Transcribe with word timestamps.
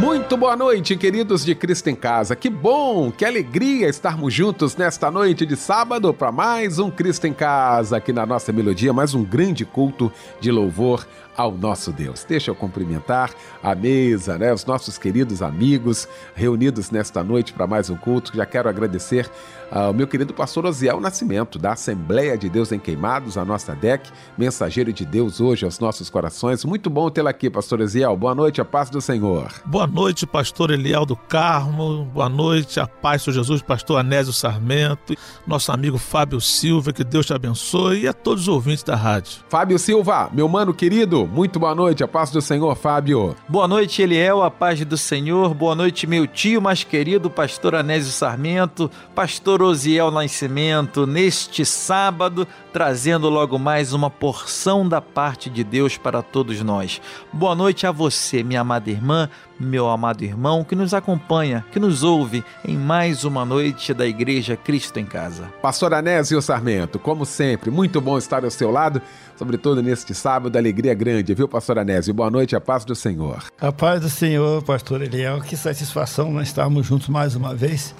Muito 0.00 0.36
boa 0.36 0.54
noite, 0.54 0.96
queridos 0.96 1.44
de 1.44 1.56
Cristo 1.56 1.90
em 1.90 1.96
Casa. 1.96 2.36
Que 2.36 2.48
bom, 2.48 3.10
que 3.10 3.24
alegria 3.24 3.88
estarmos 3.88 4.32
juntos 4.32 4.76
nesta 4.76 5.10
noite 5.10 5.44
de 5.44 5.56
sábado 5.56 6.14
para 6.14 6.30
mais 6.30 6.78
um 6.78 6.88
Cristo 6.88 7.26
em 7.26 7.32
Casa 7.32 7.96
aqui 7.96 8.12
na 8.12 8.24
nossa 8.24 8.52
melodia, 8.52 8.92
mais 8.92 9.12
um 9.12 9.24
grande 9.24 9.64
culto 9.64 10.12
de 10.40 10.52
louvor 10.52 11.04
ao 11.38 11.52
nosso 11.52 11.92
Deus. 11.92 12.24
Deixa 12.28 12.50
eu 12.50 12.54
cumprimentar 12.54 13.30
a 13.62 13.72
mesa, 13.72 14.36
né, 14.36 14.52
os 14.52 14.66
nossos 14.66 14.98
queridos 14.98 15.40
amigos 15.40 16.08
reunidos 16.34 16.90
nesta 16.90 17.22
noite 17.22 17.52
para 17.52 17.64
mais 17.64 17.88
um 17.88 17.96
culto. 17.96 18.32
Já 18.34 18.44
quero 18.44 18.68
agradecer 18.68 19.30
ao 19.70 19.94
meu 19.94 20.08
querido 20.08 20.34
pastor 20.34 20.66
Osiel 20.66 20.98
Nascimento, 20.98 21.58
da 21.58 21.74
Assembleia 21.74 22.36
de 22.36 22.48
Deus 22.48 22.72
em 22.72 22.78
Queimados, 22.78 23.38
a 23.38 23.44
nossa 23.44 23.74
DEC, 23.74 24.10
mensageiro 24.36 24.92
de 24.92 25.04
Deus 25.04 25.40
hoje 25.40 25.64
aos 25.64 25.78
nossos 25.78 26.10
corações. 26.10 26.64
Muito 26.64 26.90
bom 26.90 27.08
tê-lo 27.08 27.28
aqui, 27.28 27.48
pastor 27.48 27.80
Osiel. 27.80 28.16
Boa 28.16 28.34
noite, 28.34 28.60
a 28.60 28.64
paz 28.64 28.90
do 28.90 29.00
Senhor. 29.00 29.52
Boa 29.64 29.86
noite, 29.86 30.26
pastor 30.26 30.72
Eliel 30.72 31.06
do 31.06 31.14
Carmo. 31.14 32.04
Boa 32.06 32.28
noite, 32.28 32.80
a 32.80 32.86
paz 32.86 33.24
do 33.24 33.32
Jesus, 33.32 33.62
pastor 33.62 34.00
Anésio 34.00 34.32
Sarmento, 34.32 35.14
nosso 35.46 35.70
amigo 35.70 35.98
Fábio 35.98 36.40
Silva, 36.40 36.92
que 36.92 37.04
Deus 37.04 37.26
te 37.26 37.32
abençoe 37.32 38.00
e 38.00 38.08
a 38.08 38.12
todos 38.12 38.42
os 38.42 38.48
ouvintes 38.48 38.82
da 38.82 38.96
rádio. 38.96 39.44
Fábio 39.48 39.78
Silva, 39.78 40.30
meu 40.32 40.48
mano 40.48 40.74
querido, 40.74 41.27
muito 41.28 41.58
boa 41.58 41.74
noite, 41.74 42.02
a 42.02 42.08
paz 42.08 42.30
do 42.30 42.40
Senhor, 42.40 42.74
Fábio. 42.74 43.36
Boa 43.48 43.68
noite, 43.68 44.00
Eliel, 44.00 44.42
a 44.42 44.50
paz 44.50 44.82
do 44.84 44.96
Senhor. 44.96 45.52
Boa 45.52 45.74
noite, 45.74 46.06
meu 46.06 46.26
tio 46.26 46.60
mais 46.60 46.82
querido, 46.82 47.28
pastor 47.28 47.74
Anésio 47.74 48.10
Sarmento, 48.10 48.90
pastor 49.14 49.62
Osiel 49.62 50.10
Nascimento, 50.10 51.06
neste 51.06 51.64
sábado, 51.64 52.48
trazendo 52.72 53.28
logo 53.28 53.58
mais 53.58 53.92
uma 53.92 54.08
porção 54.08 54.88
da 54.88 55.00
parte 55.02 55.50
de 55.50 55.62
Deus 55.62 55.98
para 55.98 56.22
todos 56.22 56.62
nós. 56.62 57.00
Boa 57.32 57.54
noite 57.54 57.86
a 57.86 57.92
você, 57.92 58.42
minha 58.42 58.62
amada 58.62 58.90
irmã, 58.90 59.28
meu 59.58 59.88
amado 59.88 60.22
irmão, 60.22 60.64
que 60.64 60.76
nos 60.76 60.94
acompanha, 60.94 61.64
que 61.72 61.80
nos 61.80 62.02
ouve 62.02 62.44
em 62.64 62.76
mais 62.76 63.24
uma 63.24 63.44
noite 63.44 63.92
da 63.92 64.06
Igreja 64.06 64.56
Cristo 64.56 64.98
em 64.98 65.04
Casa. 65.04 65.52
Pastor 65.60 65.94
Anésio 65.94 66.40
Sarmento, 66.40 66.98
como 66.98 67.24
sempre, 67.26 67.70
muito 67.70 68.00
bom 68.00 68.18
estar 68.18 68.44
ao 68.44 68.50
seu 68.50 68.70
lado, 68.70 69.00
sobretudo 69.36 69.82
neste 69.82 70.14
sábado, 70.14 70.56
alegria 70.56 70.94
grande, 70.94 71.34
viu, 71.34 71.48
pastor 71.48 71.78
Anésio? 71.78 72.14
Boa 72.14 72.30
noite, 72.30 72.56
a 72.56 72.60
paz 72.60 72.84
do 72.84 72.94
Senhor. 72.94 73.44
A 73.60 73.72
paz 73.72 74.00
do 74.00 74.10
Senhor, 74.10 74.62
pastor 74.62 75.02
Eliel, 75.02 75.40
que 75.40 75.56
satisfação 75.56 76.32
nós 76.32 76.48
estarmos 76.48 76.86
juntos 76.86 77.08
mais 77.08 77.34
uma 77.34 77.54
vez. 77.54 77.94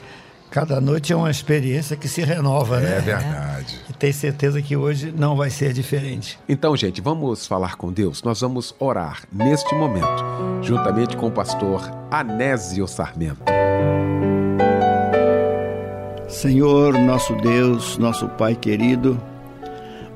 Cada 0.50 0.80
noite 0.80 1.12
é 1.12 1.16
uma 1.16 1.30
experiência 1.30 1.94
que 1.94 2.08
se 2.08 2.22
renova, 2.22 2.80
né? 2.80 2.96
É 2.96 3.00
verdade. 3.00 3.78
E 3.90 3.92
tenho 3.92 4.14
certeza 4.14 4.62
que 4.62 4.76
hoje 4.76 5.12
não 5.16 5.36
vai 5.36 5.50
ser 5.50 5.74
diferente. 5.74 6.38
Então, 6.48 6.74
gente, 6.74 7.02
vamos 7.02 7.46
falar 7.46 7.76
com 7.76 7.92
Deus. 7.92 8.22
Nós 8.22 8.40
vamos 8.40 8.74
orar 8.78 9.24
neste 9.30 9.74
momento, 9.74 10.24
juntamente 10.62 11.16
com 11.18 11.26
o 11.26 11.30
pastor 11.30 11.82
Anésio 12.10 12.88
Sarmento. 12.88 13.42
Senhor, 16.28 16.94
nosso 16.94 17.34
Deus, 17.36 17.98
nosso 17.98 18.26
Pai 18.28 18.54
querido, 18.54 19.20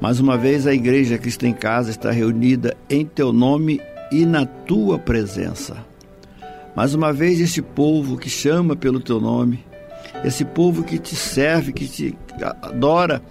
mais 0.01 0.19
uma 0.19 0.39
vez 0.39 0.67
a 0.67 0.73
Igreja 0.73 1.19
Cristo 1.19 1.47
em 1.47 1.53
Casa 1.53 1.91
está 1.91 2.11
reunida 2.11 2.75
em 2.89 3.05
Teu 3.05 3.35
nome 3.35 3.83
e 4.11 4.25
na 4.25 4.47
Tua 4.47 4.99
presença. 4.99 5.77
Mais 6.75 6.95
uma 6.95 7.13
vez 7.13 7.39
este 7.39 7.61
povo 7.61 8.17
que 8.17 8.31
chama 8.31 8.75
pelo 8.75 8.99
Teu 8.99 9.21
nome 9.21 9.72
esse 10.25 10.45
povo 10.45 10.85
que 10.85 10.99
te 10.99 11.17
serve, 11.17 11.73
que 11.73 11.89
te 11.89 12.17
adora, 12.63 13.23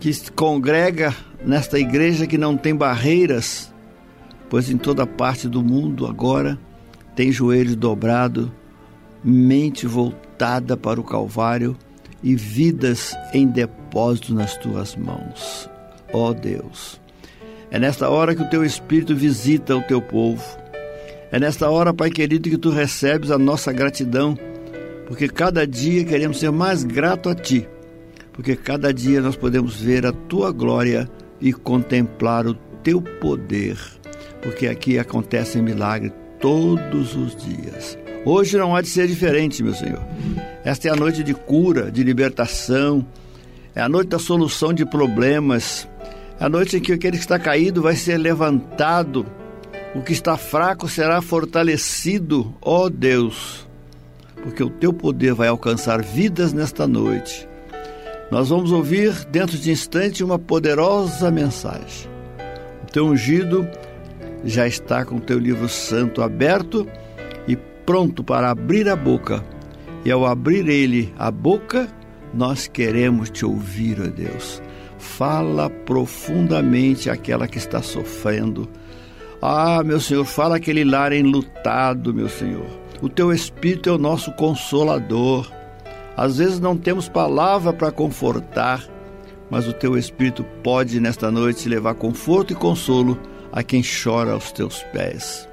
que 0.00 0.12
se 0.12 0.30
congrega 0.30 1.14
nesta 1.44 1.78
igreja 1.78 2.26
que 2.26 2.36
não 2.36 2.56
tem 2.56 2.74
barreiras, 2.74 3.72
pois 4.50 4.68
em 4.68 4.76
toda 4.76 5.06
parte 5.06 5.48
do 5.48 5.62
mundo 5.62 6.06
agora 6.06 6.58
tem 7.14 7.32
joelhos 7.32 7.76
dobrados, 7.76 8.50
mente 9.22 9.86
voltada 9.86 10.76
para 10.76 11.00
o 11.00 11.04
Calvário 11.04 11.76
e 12.22 12.34
vidas 12.34 13.16
em 13.32 13.46
depósito 13.46 14.34
nas 14.34 14.56
tuas 14.56 14.96
mãos. 14.96 15.70
Ó 16.12 16.30
oh 16.30 16.34
Deus, 16.34 17.00
é 17.70 17.78
nesta 17.78 18.08
hora 18.08 18.34
que 18.34 18.42
o 18.42 18.50
teu 18.50 18.64
Espírito 18.64 19.14
visita 19.14 19.76
o 19.76 19.82
teu 19.82 20.00
povo. 20.00 20.44
É 21.32 21.38
nesta 21.40 21.68
hora, 21.68 21.92
Pai 21.92 22.10
querido, 22.10 22.48
que 22.48 22.58
tu 22.58 22.70
recebes 22.70 23.30
a 23.30 23.38
nossa 23.38 23.72
gratidão 23.72 24.38
porque 25.06 25.28
cada 25.28 25.66
dia 25.66 26.04
queremos 26.04 26.38
ser 26.38 26.50
mais 26.50 26.82
grato 26.84 27.28
a 27.28 27.34
Ti, 27.34 27.66
porque 28.32 28.56
cada 28.56 28.92
dia 28.92 29.20
nós 29.20 29.36
podemos 29.36 29.80
ver 29.80 30.04
a 30.04 30.12
Tua 30.12 30.50
glória 30.50 31.08
e 31.40 31.52
contemplar 31.52 32.46
o 32.46 32.54
Teu 32.82 33.00
poder, 33.00 33.78
porque 34.42 34.66
aqui 34.66 34.98
acontecem 34.98 35.62
milagres 35.62 36.12
todos 36.40 37.14
os 37.14 37.36
dias. 37.36 37.96
Hoje 38.24 38.58
não 38.58 38.74
há 38.74 38.82
de 38.82 38.88
ser 38.88 39.06
diferente, 39.06 39.62
meu 39.62 39.74
Senhor. 39.74 40.02
Esta 40.64 40.88
é 40.88 40.90
a 40.90 40.96
noite 40.96 41.22
de 41.22 41.32
cura, 41.32 41.90
de 41.90 42.02
libertação, 42.02 43.06
é 43.74 43.80
a 43.80 43.88
noite 43.88 44.08
da 44.08 44.18
solução 44.18 44.72
de 44.72 44.84
problemas, 44.84 45.88
é 46.40 46.44
a 46.44 46.48
noite 46.48 46.76
em 46.76 46.80
que 46.80 46.92
aquele 46.92 47.16
que 47.16 47.22
está 47.22 47.38
caído 47.38 47.80
vai 47.80 47.94
ser 47.94 48.18
levantado, 48.18 49.24
o 49.94 50.02
que 50.02 50.12
está 50.12 50.36
fraco 50.36 50.88
será 50.88 51.22
fortalecido, 51.22 52.52
ó 52.60 52.84
oh 52.84 52.90
Deus 52.90 53.65
porque 54.46 54.62
o 54.62 54.70
teu 54.70 54.92
poder 54.92 55.34
vai 55.34 55.48
alcançar 55.48 56.00
vidas 56.00 56.52
nesta 56.52 56.86
noite. 56.86 57.48
Nós 58.30 58.48
vamos 58.48 58.70
ouvir 58.70 59.12
dentro 59.24 59.58
de 59.58 59.72
instante 59.72 60.22
uma 60.22 60.38
poderosa 60.38 61.32
mensagem. 61.32 62.08
O 62.84 62.86
teu 62.92 63.06
ungido 63.06 63.66
já 64.44 64.64
está 64.64 65.04
com 65.04 65.16
o 65.16 65.20
teu 65.20 65.36
livro 65.36 65.68
santo 65.68 66.22
aberto 66.22 66.86
e 67.48 67.56
pronto 67.56 68.22
para 68.22 68.48
abrir 68.48 68.88
a 68.88 68.94
boca. 68.94 69.42
E 70.04 70.12
ao 70.12 70.24
abrir 70.24 70.68
ele 70.68 71.12
a 71.18 71.28
boca, 71.28 71.88
nós 72.32 72.68
queremos 72.68 73.30
te 73.30 73.44
ouvir, 73.44 74.00
ó 74.00 74.06
Deus. 74.06 74.62
Fala 74.96 75.68
profundamente 75.68 77.10
aquela 77.10 77.48
que 77.48 77.58
está 77.58 77.82
sofrendo. 77.82 78.68
Ah, 79.42 79.82
meu 79.84 79.98
Senhor, 79.98 80.24
fala 80.24 80.54
aquele 80.54 80.84
lar 80.84 81.12
enlutado, 81.12 82.14
meu 82.14 82.28
Senhor 82.28 82.85
o 83.00 83.08
teu 83.08 83.32
Espírito 83.32 83.88
é 83.88 83.92
o 83.92 83.98
nosso 83.98 84.32
consolador. 84.32 85.50
Às 86.16 86.38
vezes 86.38 86.58
não 86.58 86.76
temos 86.76 87.08
palavra 87.08 87.72
para 87.72 87.92
confortar, 87.92 88.82
mas 89.50 89.68
o 89.68 89.72
teu 89.72 89.98
Espírito 89.98 90.44
pode 90.62 90.98
nesta 90.98 91.30
noite 91.30 91.68
levar 91.68 91.94
conforto 91.94 92.52
e 92.52 92.56
consolo 92.56 93.18
a 93.52 93.62
quem 93.62 93.82
chora 93.82 94.32
aos 94.32 94.50
teus 94.50 94.82
pés. 94.84 95.48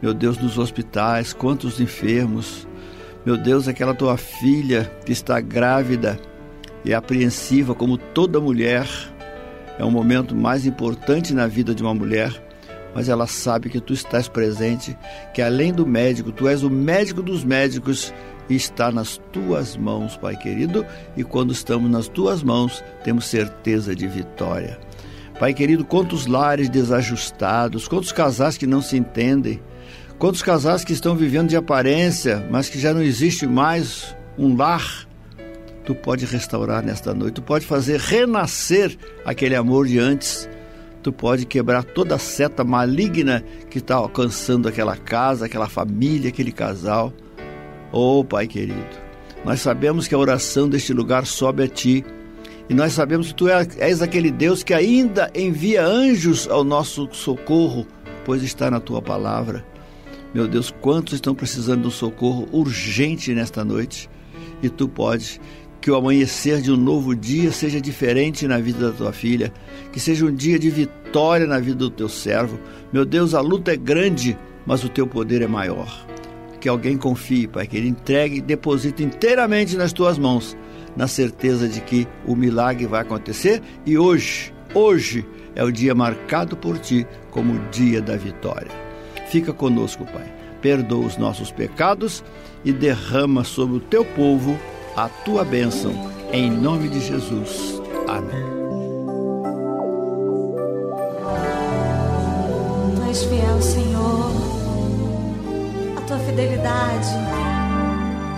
Meu 0.00 0.14
Deus, 0.14 0.38
nos 0.38 0.58
hospitais, 0.58 1.32
quantos 1.32 1.80
enfermos. 1.80 2.66
Meu 3.26 3.36
Deus, 3.36 3.66
aquela 3.66 3.94
tua 3.94 4.16
filha 4.16 4.90
que 5.04 5.12
está 5.12 5.40
grávida 5.40 6.18
e 6.84 6.94
apreensiva 6.94 7.74
como 7.74 7.98
toda 7.98 8.40
mulher. 8.40 8.88
É 9.78 9.84
um 9.84 9.90
momento 9.90 10.34
mais 10.34 10.66
importante 10.66 11.34
na 11.34 11.46
vida 11.46 11.74
de 11.74 11.82
uma 11.82 11.94
mulher 11.94 12.47
mas 12.94 13.08
ela 13.08 13.26
sabe 13.26 13.68
que 13.68 13.80
tu 13.80 13.92
estás 13.92 14.28
presente, 14.28 14.96
que 15.34 15.42
além 15.42 15.72
do 15.72 15.86
médico, 15.86 16.32
tu 16.32 16.48
és 16.48 16.62
o 16.62 16.70
médico 16.70 17.22
dos 17.22 17.44
médicos 17.44 18.12
e 18.48 18.56
está 18.56 18.90
nas 18.90 19.20
tuas 19.32 19.76
mãos, 19.76 20.16
Pai 20.16 20.36
querido, 20.36 20.84
e 21.16 21.22
quando 21.22 21.52
estamos 21.52 21.90
nas 21.90 22.08
tuas 22.08 22.42
mãos, 22.42 22.82
temos 23.04 23.26
certeza 23.26 23.94
de 23.94 24.06
vitória. 24.06 24.78
Pai 25.38 25.54
querido, 25.54 25.84
quantos 25.84 26.26
lares 26.26 26.68
desajustados, 26.68 27.86
quantos 27.86 28.10
casais 28.10 28.56
que 28.56 28.66
não 28.66 28.82
se 28.82 28.96
entendem, 28.96 29.60
quantos 30.18 30.42
casais 30.42 30.84
que 30.84 30.92
estão 30.92 31.14
vivendo 31.14 31.48
de 31.48 31.56
aparência, 31.56 32.44
mas 32.50 32.68
que 32.68 32.78
já 32.78 32.92
não 32.92 33.02
existe 33.02 33.46
mais 33.46 34.16
um 34.36 34.56
lar. 34.56 35.06
Tu 35.84 35.94
pode 35.94 36.26
restaurar 36.26 36.84
nesta 36.84 37.14
noite, 37.14 37.34
tu 37.34 37.42
pode 37.42 37.64
fazer 37.64 38.00
renascer 38.00 38.96
aquele 39.24 39.54
amor 39.54 39.86
de 39.86 39.98
antes 39.98 40.48
tu 41.02 41.12
pode 41.12 41.46
quebrar 41.46 41.84
toda 41.84 42.14
a 42.14 42.18
seta 42.18 42.64
maligna 42.64 43.44
que 43.70 43.78
está 43.78 43.96
alcançando 43.96 44.68
aquela 44.68 44.96
casa, 44.96 45.46
aquela 45.46 45.68
família, 45.68 46.28
aquele 46.28 46.52
casal. 46.52 47.12
Oh, 47.92 48.24
Pai 48.24 48.46
querido, 48.46 49.08
nós 49.44 49.60
sabemos 49.60 50.06
que 50.06 50.14
a 50.14 50.18
oração 50.18 50.68
deste 50.68 50.92
lugar 50.92 51.26
sobe 51.26 51.62
a 51.62 51.68
Ti. 51.68 52.04
E 52.68 52.74
nós 52.74 52.92
sabemos 52.92 53.28
que 53.28 53.34
Tu 53.34 53.48
é, 53.48 53.66
és 53.78 54.02
aquele 54.02 54.30
Deus 54.30 54.62
que 54.62 54.74
ainda 54.74 55.30
envia 55.34 55.84
anjos 55.86 56.46
ao 56.48 56.62
nosso 56.62 57.08
socorro, 57.12 57.86
pois 58.24 58.42
está 58.42 58.70
na 58.70 58.78
Tua 58.78 59.00
palavra. 59.00 59.64
Meu 60.34 60.46
Deus, 60.46 60.70
quantos 60.82 61.14
estão 61.14 61.34
precisando 61.34 61.82
de 61.82 61.88
um 61.88 61.90
socorro 61.90 62.46
urgente 62.52 63.32
nesta 63.32 63.64
noite? 63.64 64.10
E 64.62 64.68
Tu 64.68 64.86
pode 64.86 65.40
Que 65.80 65.90
o 65.90 65.96
amanhecer 65.96 66.60
de 66.60 66.72
um 66.72 66.76
novo 66.76 67.14
dia 67.14 67.52
seja 67.52 67.80
diferente 67.80 68.46
na 68.46 68.58
vida 68.58 68.90
da 68.90 68.96
tua 68.96 69.12
filha, 69.12 69.52
que 69.92 70.00
seja 70.00 70.26
um 70.26 70.34
dia 70.34 70.58
de 70.58 70.70
vitória 70.70 71.46
na 71.46 71.58
vida 71.58 71.76
do 71.76 71.90
teu 71.90 72.08
servo. 72.08 72.58
Meu 72.92 73.04
Deus, 73.04 73.34
a 73.34 73.40
luta 73.40 73.72
é 73.72 73.76
grande, 73.76 74.36
mas 74.66 74.82
o 74.82 74.88
teu 74.88 75.06
poder 75.06 75.42
é 75.42 75.46
maior. 75.46 76.06
Que 76.60 76.68
alguém 76.68 76.96
confie, 76.96 77.46
Pai, 77.46 77.66
que 77.66 77.76
ele 77.76 77.88
entregue 77.88 78.38
e 78.38 78.40
deposite 78.40 79.02
inteiramente 79.02 79.76
nas 79.76 79.92
tuas 79.92 80.18
mãos, 80.18 80.56
na 80.96 81.06
certeza 81.06 81.68
de 81.68 81.80
que 81.80 82.08
o 82.26 82.34
milagre 82.34 82.86
vai 82.86 83.02
acontecer 83.02 83.62
e 83.86 83.96
hoje, 83.96 84.52
hoje 84.74 85.24
é 85.54 85.62
o 85.62 85.70
dia 85.70 85.94
marcado 85.94 86.56
por 86.56 86.78
ti 86.78 87.06
como 87.30 87.54
o 87.54 87.68
dia 87.70 88.02
da 88.02 88.16
vitória. 88.16 88.70
Fica 89.28 89.52
conosco, 89.52 90.04
Pai. 90.06 90.32
Perdoa 90.60 91.06
os 91.06 91.16
nossos 91.16 91.52
pecados 91.52 92.24
e 92.64 92.72
derrama 92.72 93.44
sobre 93.44 93.76
o 93.76 93.80
teu 93.80 94.04
povo 94.04 94.58
a 94.98 95.08
tua 95.24 95.44
bênção. 95.44 95.92
Em 96.32 96.50
nome 96.50 96.88
de 96.88 97.00
Jesus. 97.00 97.80
Amém. 98.08 98.44
Tu 102.96 103.02
és 103.08 103.22
fiel, 103.22 103.62
Senhor. 103.62 104.32
A 105.96 106.00
tua 106.00 106.18
fidelidade 106.18 107.10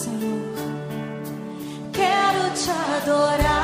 Senhor. 0.00 0.40
Quero 1.92 2.42
te 2.54 2.70
adorar, 2.70 3.59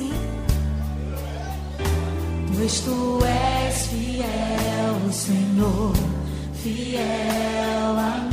assim? 0.00 0.12
Pois 2.56 2.80
tu 2.80 3.18
és 3.24 3.86
fiel, 3.86 5.12
Senhor, 5.12 5.92
fiel 6.54 7.98
a 7.98 8.20
mim. 8.24 8.29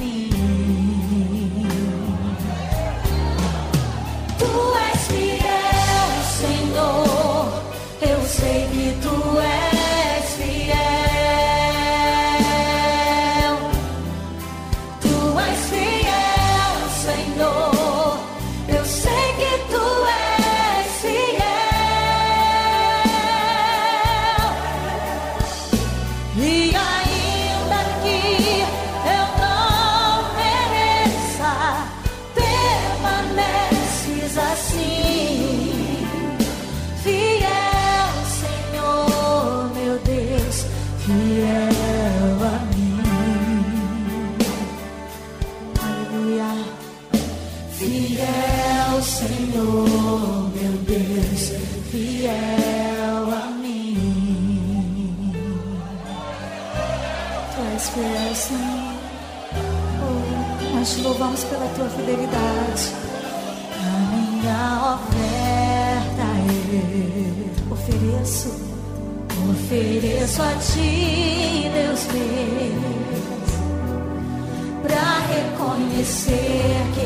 Tua 61.77 61.89
fidelidade. 61.89 62.91
A 63.77 63.89
minha 64.12 64.95
oferta 64.95 66.25
eu 66.74 67.71
ofereço, 67.71 68.50
ofereço 69.51 70.41
a 70.41 70.53
ti, 70.56 71.69
Deus 71.71 72.07
meu, 72.12 72.81
para 74.81 75.19
reconhecer 75.27 76.77
que 76.96 76.97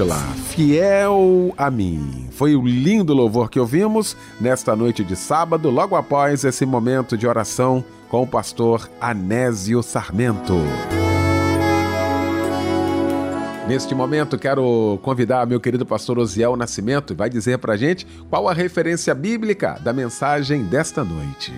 Keishla, 0.00 0.18
fiel 0.48 1.54
a 1.58 1.70
mim. 1.70 2.26
Foi 2.30 2.56
o 2.56 2.64
lindo 2.64 3.12
louvor 3.12 3.50
que 3.50 3.60
ouvimos 3.60 4.16
nesta 4.40 4.74
noite 4.74 5.04
de 5.04 5.14
sábado, 5.14 5.68
logo 5.68 5.94
após 5.94 6.42
esse 6.42 6.64
momento 6.64 7.18
de 7.18 7.26
oração 7.26 7.84
com 8.08 8.22
o 8.22 8.26
pastor 8.26 8.88
Anésio 8.98 9.82
Sarmento. 9.82 10.54
Neste 13.68 13.94
momento, 13.94 14.38
quero 14.38 14.98
convidar 15.02 15.46
meu 15.46 15.60
querido 15.60 15.84
pastor 15.84 16.18
Osiel 16.18 16.56
Nascimento, 16.56 17.14
vai 17.14 17.28
dizer 17.28 17.58
para 17.58 17.76
gente 17.76 18.06
qual 18.30 18.48
a 18.48 18.54
referência 18.54 19.14
bíblica 19.14 19.78
da 19.82 19.92
mensagem 19.92 20.64
desta 20.64 21.04
noite. 21.04 21.52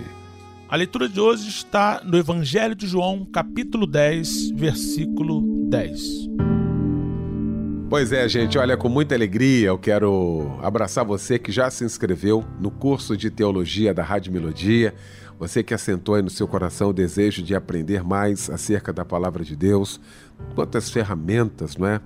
A 0.68 0.74
leitura 0.74 1.08
de 1.08 1.20
hoje 1.20 1.48
está 1.48 2.00
no 2.04 2.18
Evangelho 2.18 2.74
de 2.74 2.88
João, 2.88 3.24
capítulo 3.24 3.86
10, 3.86 4.50
versículo 4.50 5.42
10. 5.68 6.71
Pois 7.92 8.10
é, 8.10 8.26
gente, 8.26 8.56
olha, 8.56 8.74
com 8.74 8.88
muita 8.88 9.14
alegria 9.14 9.68
eu 9.68 9.76
quero 9.76 10.58
abraçar 10.62 11.04
você 11.04 11.38
que 11.38 11.52
já 11.52 11.70
se 11.70 11.84
inscreveu 11.84 12.42
no 12.58 12.70
curso 12.70 13.14
de 13.14 13.30
teologia 13.30 13.92
da 13.92 14.02
Rádio 14.02 14.32
Melodia, 14.32 14.94
você 15.38 15.62
que 15.62 15.74
assentou 15.74 16.14
aí 16.14 16.22
no 16.22 16.30
seu 16.30 16.48
coração 16.48 16.88
o 16.88 16.92
desejo 16.94 17.42
de 17.42 17.54
aprender 17.54 18.02
mais 18.02 18.48
acerca 18.48 18.94
da 18.94 19.04
palavra 19.04 19.44
de 19.44 19.54
Deus, 19.54 20.00
quantas 20.54 20.88
ferramentas, 20.88 21.76
não 21.76 21.86
é? 21.86 22.00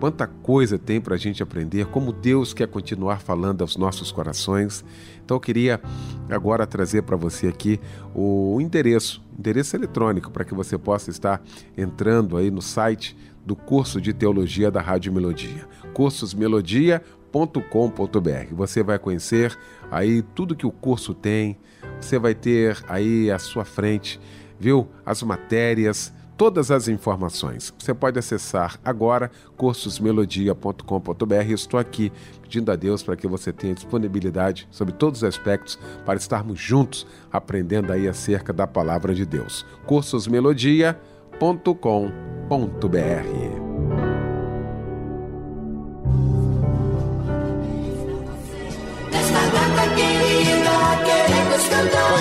Quanta 0.00 0.26
coisa 0.26 0.78
tem 0.78 1.02
para 1.02 1.16
a 1.16 1.18
gente 1.18 1.42
aprender, 1.42 1.84
como 1.88 2.14
Deus 2.14 2.54
quer 2.54 2.66
continuar 2.66 3.20
falando 3.20 3.60
aos 3.60 3.76
nossos 3.76 4.10
corações. 4.10 4.82
Então 5.22 5.36
eu 5.36 5.40
queria 5.40 5.82
agora 6.30 6.66
trazer 6.66 7.02
para 7.02 7.14
você 7.14 7.48
aqui 7.48 7.78
o 8.14 8.58
endereço, 8.58 9.22
endereço 9.38 9.76
eletrônico, 9.76 10.30
para 10.30 10.46
que 10.46 10.54
você 10.54 10.78
possa 10.78 11.10
estar 11.10 11.42
entrando 11.76 12.38
aí 12.38 12.50
no 12.50 12.62
site 12.62 13.14
do 13.46 13.54
curso 13.54 14.00
de 14.00 14.12
teologia 14.12 14.68
da 14.70 14.80
Rádio 14.80 15.12
Melodia, 15.12 15.68
cursosmelodia.com.br. 15.94 18.52
Você 18.52 18.82
vai 18.82 18.98
conhecer 18.98 19.56
aí 19.90 20.20
tudo 20.20 20.56
que 20.56 20.66
o 20.66 20.72
curso 20.72 21.14
tem, 21.14 21.56
você 22.00 22.18
vai 22.18 22.34
ter 22.34 22.82
aí 22.88 23.30
à 23.30 23.38
sua 23.38 23.64
frente, 23.64 24.20
viu, 24.58 24.88
as 25.04 25.22
matérias, 25.22 26.12
todas 26.36 26.72
as 26.72 26.88
informações. 26.88 27.72
Você 27.78 27.94
pode 27.94 28.18
acessar 28.18 28.80
agora 28.84 29.30
cursosmelodia.com.br. 29.56 31.34
Estou 31.48 31.78
aqui 31.78 32.12
pedindo 32.42 32.72
a 32.72 32.76
Deus 32.76 33.02
para 33.02 33.16
que 33.16 33.28
você 33.28 33.52
tenha 33.52 33.74
disponibilidade 33.74 34.66
sobre 34.70 34.92
todos 34.92 35.20
os 35.20 35.24
aspectos 35.24 35.78
para 36.04 36.18
estarmos 36.18 36.58
juntos 36.58 37.06
aprendendo 37.32 37.92
aí 37.92 38.08
acerca 38.08 38.52
da 38.52 38.66
palavra 38.66 39.14
de 39.14 39.24
Deus. 39.24 39.64
cursosmelodia.com.br 39.86 41.15
www.ecc.com.br. 41.40 43.75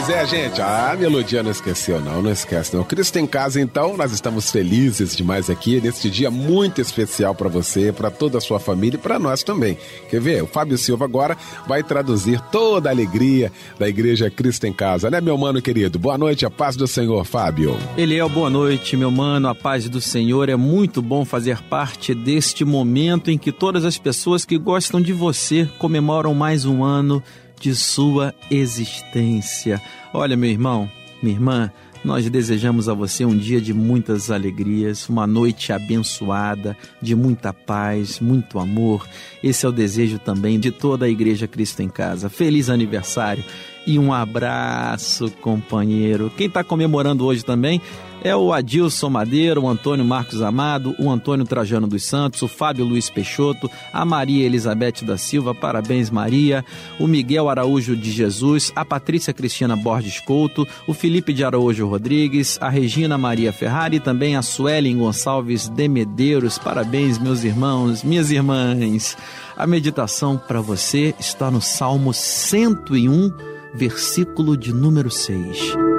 Pois 0.06 0.10
é, 0.10 0.26
gente, 0.28 0.62
a 0.62 0.96
melodia 1.00 1.42
não 1.42 1.50
esqueceu, 1.50 2.02
não, 2.02 2.22
não 2.22 2.32
esquece, 2.32 2.76
não. 2.76 2.84
Cristo 2.84 3.18
em 3.18 3.26
casa, 3.26 3.62
então, 3.62 3.96
nós 3.96 4.12
estamos 4.12 4.52
felizes 4.52 5.16
demais 5.16 5.50
aqui 5.50 5.80
neste 5.80 6.10
dia 6.10 6.30
muito 6.30 6.82
especial 6.82 7.34
para 7.34 7.48
você, 7.48 7.94
para 7.94 8.12
toda 8.12 8.38
a 8.38 8.42
sua 8.42 8.60
família 8.60 8.98
e 8.98 9.02
para 9.02 9.18
nós 9.18 9.44
também. 9.44 9.78
Quer 10.10 10.20
ver? 10.20 10.44
O 10.44 10.48
Fábio 10.48 10.78
Silva 10.78 11.06
agora 11.06 11.38
vai 11.66 11.82
traduzir 11.82 12.42
toda 12.52 12.90
a 12.90 12.92
alegria 12.92 13.52
da 13.80 13.88
Igreja 13.88 14.30
Cristo 14.30 14.68
em 14.68 14.74
Casa, 14.74 15.10
né, 15.10 15.22
meu 15.22 15.38
mano 15.38 15.62
querido? 15.62 15.98
Boa 15.98 16.18
noite, 16.18 16.46
a 16.46 16.50
paz 16.50 16.76
do 16.76 16.86
Senhor, 16.86 17.24
Fábio. 17.24 17.78
Eliel, 17.98 18.28
boa 18.28 18.50
noite, 18.50 18.98
meu 18.98 19.10
mano, 19.10 19.48
a 19.48 19.56
paz 19.56 19.88
do 19.88 20.02
Senhor. 20.02 20.50
É 20.50 20.56
muito 20.58 21.02
bom 21.02 21.24
fazer 21.24 21.62
parte 21.64 22.14
deste 22.14 22.66
momento 22.66 23.32
em 23.32 23.38
que 23.38 23.52
todas 23.52 23.86
as 23.86 23.98
pessoas 23.98 24.44
que 24.44 24.58
gostam 24.58 25.02
de 25.02 25.14
você 25.14 25.70
comemoram 25.80 26.34
mais 26.34 26.66
um 26.66 26.84
ano 26.84 27.24
de 27.66 27.74
sua 27.74 28.32
existência. 28.52 29.82
Olha, 30.14 30.38
meu 30.38 30.52
irmão, 30.52 30.88
minha 31.20 31.36
irmã, 31.36 31.72
nós 32.04 32.30
desejamos 32.30 32.88
a 32.88 32.94
você 32.94 33.26
um 33.26 33.36
dia 33.36 33.60
de 33.60 33.74
muitas 33.74 34.30
alegrias, 34.30 35.10
uma 35.10 35.26
noite 35.26 35.74
abençoada, 35.74 36.78
de 37.02 37.16
muita 37.16 37.52
paz, 37.52 38.20
muito 38.20 38.60
amor. 38.60 39.08
Esse 39.44 39.66
é 39.66 39.70
o 39.70 39.72
desejo 39.72 40.20
também 40.20 40.60
de 40.60 40.70
toda 40.70 41.08
a 41.08 41.10
Igreja 41.10 41.48
Cristo 41.48 41.82
em 41.82 41.90
Casa. 41.90 42.30
Feliz 42.30 42.70
aniversário 42.70 43.44
e 43.88 43.98
um 43.98 44.14
abraço, 44.14 45.32
companheiro. 45.42 46.32
Quem 46.38 46.46
está 46.46 46.64
comemorando 46.64 47.26
hoje 47.26 47.44
também 47.44 47.82
é 48.26 48.36
o 48.36 48.52
Adilson 48.52 49.08
Madeira, 49.08 49.62
o 49.62 49.70
Antônio 49.70 50.04
Marcos 50.04 50.42
Amado, 50.42 50.96
o 50.98 51.12
Antônio 51.12 51.46
Trajano 51.46 51.86
dos 51.86 52.04
Santos, 52.04 52.42
o 52.42 52.48
Fábio 52.48 52.84
Luiz 52.84 53.08
Peixoto, 53.08 53.70
a 53.94 54.04
Maria 54.04 54.44
Elizabeth 54.44 55.06
da 55.06 55.16
Silva, 55.16 55.54
parabéns 55.54 56.10
Maria, 56.10 56.66
o 57.00 57.06
Miguel 57.06 57.48
Araújo 57.48 57.96
de 57.96 58.12
Jesus, 58.12 58.74
a 58.76 58.84
Patrícia 58.84 59.32
Cristina 59.32 59.76
Borges 59.76 60.20
Couto, 60.20 60.68
o 60.88 60.94
Felipe 60.94 61.34
de 61.34 61.44
Araújo 61.44 61.88
Rodrigues, 61.88 62.58
a 62.60 62.68
Regina 62.68 63.16
Maria 63.16 63.54
Ferrari 63.54 63.98
e 63.98 64.00
também 64.00 64.36
a 64.36 64.42
Suelen 64.42 64.98
Gonçalves 64.98 65.70
de 65.70 65.88
Medeiros. 65.88 66.58
Parabéns, 66.58 67.20
meus 67.20 67.44
irmãos, 67.44 68.04
minhas 68.04 68.32
irmãs. 68.32 69.16
A 69.56 69.68
meditação 69.68 70.36
para 70.36 70.62
você 70.62 71.14
está 71.20 71.52
no 71.52 71.62
Salmo 71.62 72.12
101, 72.12 73.32
versículo 73.76 74.58
de 74.58 74.74
número 74.74 75.12
6. 75.12 75.95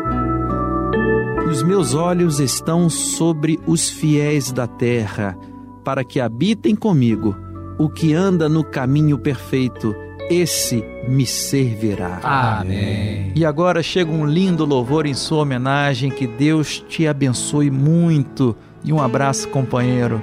Os 1.49 1.63
meus 1.63 1.95
olhos 1.95 2.41
estão 2.41 2.91
sobre 2.91 3.59
os 3.69 3.89
fiéis 3.89 4.51
da 4.51 4.67
terra, 4.67 5.39
para 5.85 6.03
que 6.03 6.19
habitem 6.19 6.75
comigo. 6.75 7.37
O 7.79 7.89
que 7.89 8.13
anda 8.13 8.49
no 8.49 8.65
caminho 8.65 9.17
perfeito, 9.17 9.95
esse 10.29 10.85
me 11.09 11.25
servirá. 11.25 12.19
Amém. 12.25 13.31
E 13.33 13.45
agora 13.45 13.81
chega 13.81 14.11
um 14.11 14.27
lindo 14.27 14.65
louvor 14.65 15.07
em 15.07 15.15
sua 15.15 15.43
homenagem. 15.43 16.11
Que 16.11 16.27
Deus 16.27 16.85
te 16.89 17.07
abençoe 17.07 17.71
muito. 17.71 18.57
E 18.83 18.93
um 18.93 19.01
abraço, 19.01 19.49
companheiro. 19.49 20.21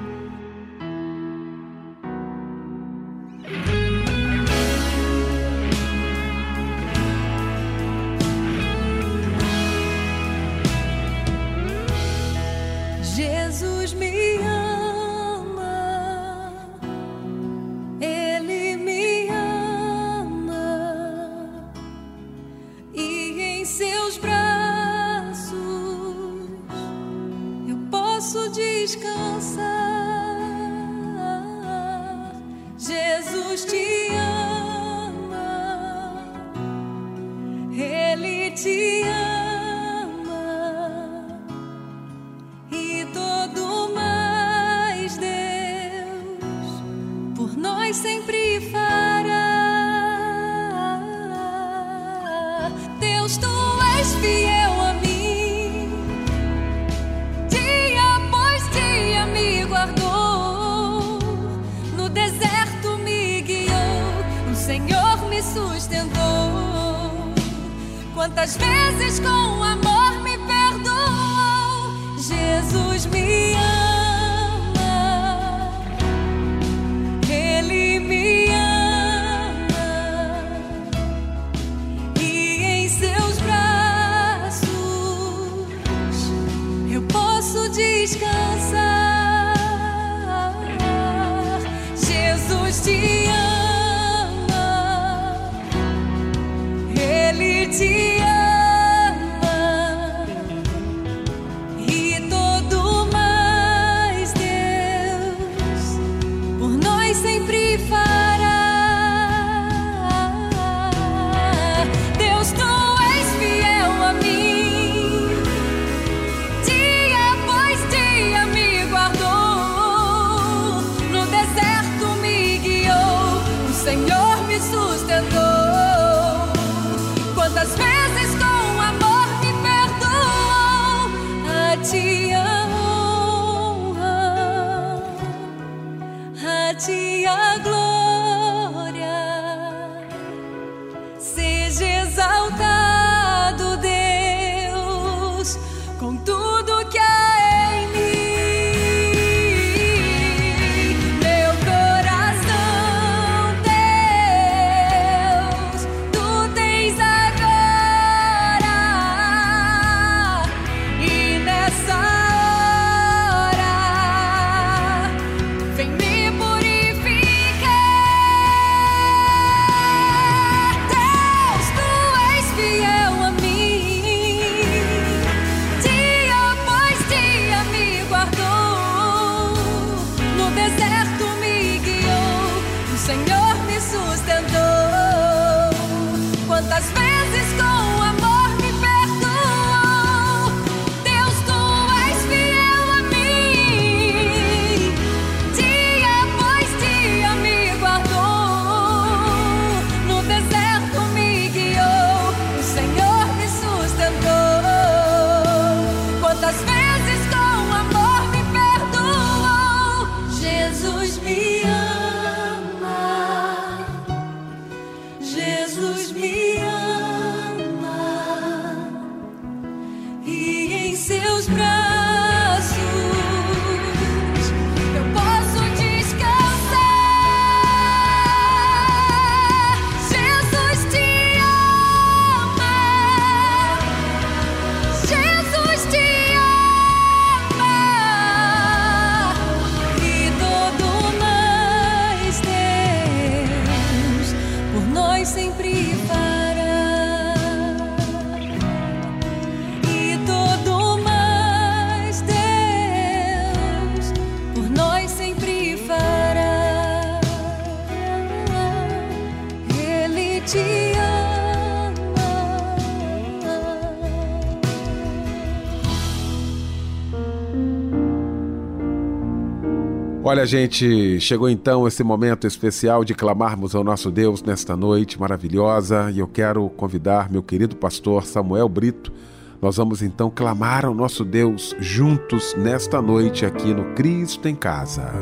Olha, 270.34 270.48
gente, 270.48 271.19
chegou 271.19 271.48
então 271.48 271.88
esse 271.88 272.04
momento 272.04 272.48
especial 272.48 273.06
de 273.06 273.13
clamarmos 273.13 273.76
ao 273.76 273.84
nosso 273.84 274.10
Deus 274.10 274.41
nesta 274.41 274.76
noite 274.76 275.19
maravilhosa 275.19 276.10
e 276.10 276.17
eu 276.17 276.28
quero 276.28 276.67
convidar 276.72 277.32
meu 277.32 277.43
querido 277.43 277.76
pastor 277.76 278.26
Samuel 278.26 278.67
Brito. 278.67 279.13
Nós 279.62 279.78
vamos 279.78 280.02
então 280.02 280.32
clamar 280.32 280.88
ao 280.88 280.93
nosso 280.96 281.24
Deus 281.24 281.76
juntos 281.80 282.56
nesta 282.56 283.00
noite 283.00 283.46
aqui 283.46 283.76
no 283.76 283.93
Cristo 283.93 284.48
em 284.48 284.56
Casa. 284.56 285.13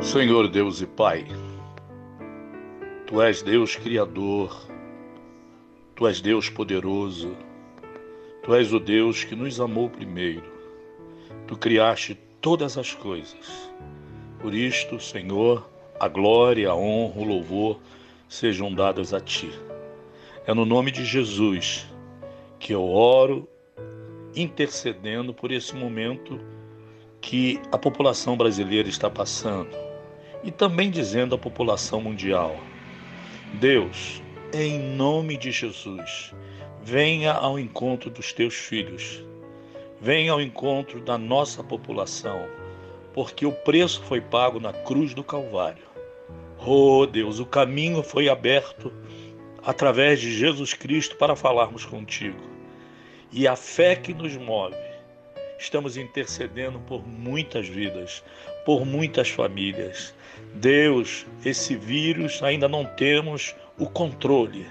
Senhor 0.00 0.48
Deus 0.48 0.80
e 0.80 0.86
Pai, 0.86 1.26
Tu 3.06 3.20
és 3.20 3.42
Deus 3.42 3.76
Criador, 3.76 4.66
Tu 5.94 6.06
és 6.06 6.22
Deus 6.22 6.48
poderoso, 6.48 7.36
Tu 8.42 8.54
és 8.54 8.72
o 8.72 8.80
Deus 8.80 9.24
que 9.24 9.36
nos 9.36 9.60
amou 9.60 9.90
primeiro. 9.90 10.53
Tu 11.46 11.56
criaste 11.56 12.14
todas 12.40 12.78
as 12.78 12.94
coisas. 12.94 13.70
Por 14.40 14.54
isto, 14.54 15.00
Senhor, 15.00 15.68
a 15.98 16.08
glória, 16.08 16.70
a 16.70 16.74
honra, 16.74 17.20
o 17.20 17.24
louvor 17.24 17.80
sejam 18.28 18.72
dadas 18.72 19.12
a 19.14 19.20
Ti. 19.20 19.50
É 20.46 20.52
no 20.52 20.64
nome 20.64 20.90
de 20.90 21.04
Jesus 21.04 21.86
que 22.58 22.72
eu 22.72 22.84
oro, 22.88 23.48
intercedendo 24.34 25.32
por 25.32 25.52
esse 25.52 25.74
momento 25.74 26.40
que 27.20 27.60
a 27.72 27.78
população 27.78 28.36
brasileira 28.36 28.88
está 28.88 29.08
passando 29.08 29.74
e 30.42 30.50
também 30.50 30.90
dizendo 30.90 31.34
à 31.34 31.38
população 31.38 32.00
mundial: 32.00 32.56
Deus, 33.54 34.22
em 34.52 34.78
nome 34.78 35.36
de 35.36 35.50
Jesus, 35.50 36.34
venha 36.82 37.32
ao 37.32 37.58
encontro 37.58 38.10
dos 38.10 38.32
teus 38.32 38.54
filhos 38.54 39.24
Venha 40.04 40.32
ao 40.32 40.40
encontro 40.42 41.00
da 41.00 41.16
nossa 41.16 41.64
população, 41.64 42.46
porque 43.14 43.46
o 43.46 43.52
preço 43.52 44.02
foi 44.02 44.20
pago 44.20 44.60
na 44.60 44.70
cruz 44.70 45.14
do 45.14 45.24
Calvário. 45.24 45.86
Oh 46.58 47.06
Deus, 47.06 47.38
o 47.38 47.46
caminho 47.46 48.02
foi 48.02 48.28
aberto 48.28 48.92
através 49.64 50.20
de 50.20 50.30
Jesus 50.30 50.74
Cristo 50.74 51.16
para 51.16 51.34
falarmos 51.34 51.86
contigo. 51.86 52.38
E 53.32 53.48
a 53.48 53.56
fé 53.56 53.96
que 53.96 54.12
nos 54.12 54.36
move, 54.36 54.76
estamos 55.58 55.96
intercedendo 55.96 56.78
por 56.80 57.08
muitas 57.08 57.66
vidas, 57.66 58.22
por 58.66 58.84
muitas 58.84 59.30
famílias. 59.30 60.14
Deus, 60.52 61.24
esse 61.46 61.76
vírus 61.76 62.42
ainda 62.42 62.68
não 62.68 62.84
temos 62.84 63.56
o 63.78 63.88
controle, 63.88 64.66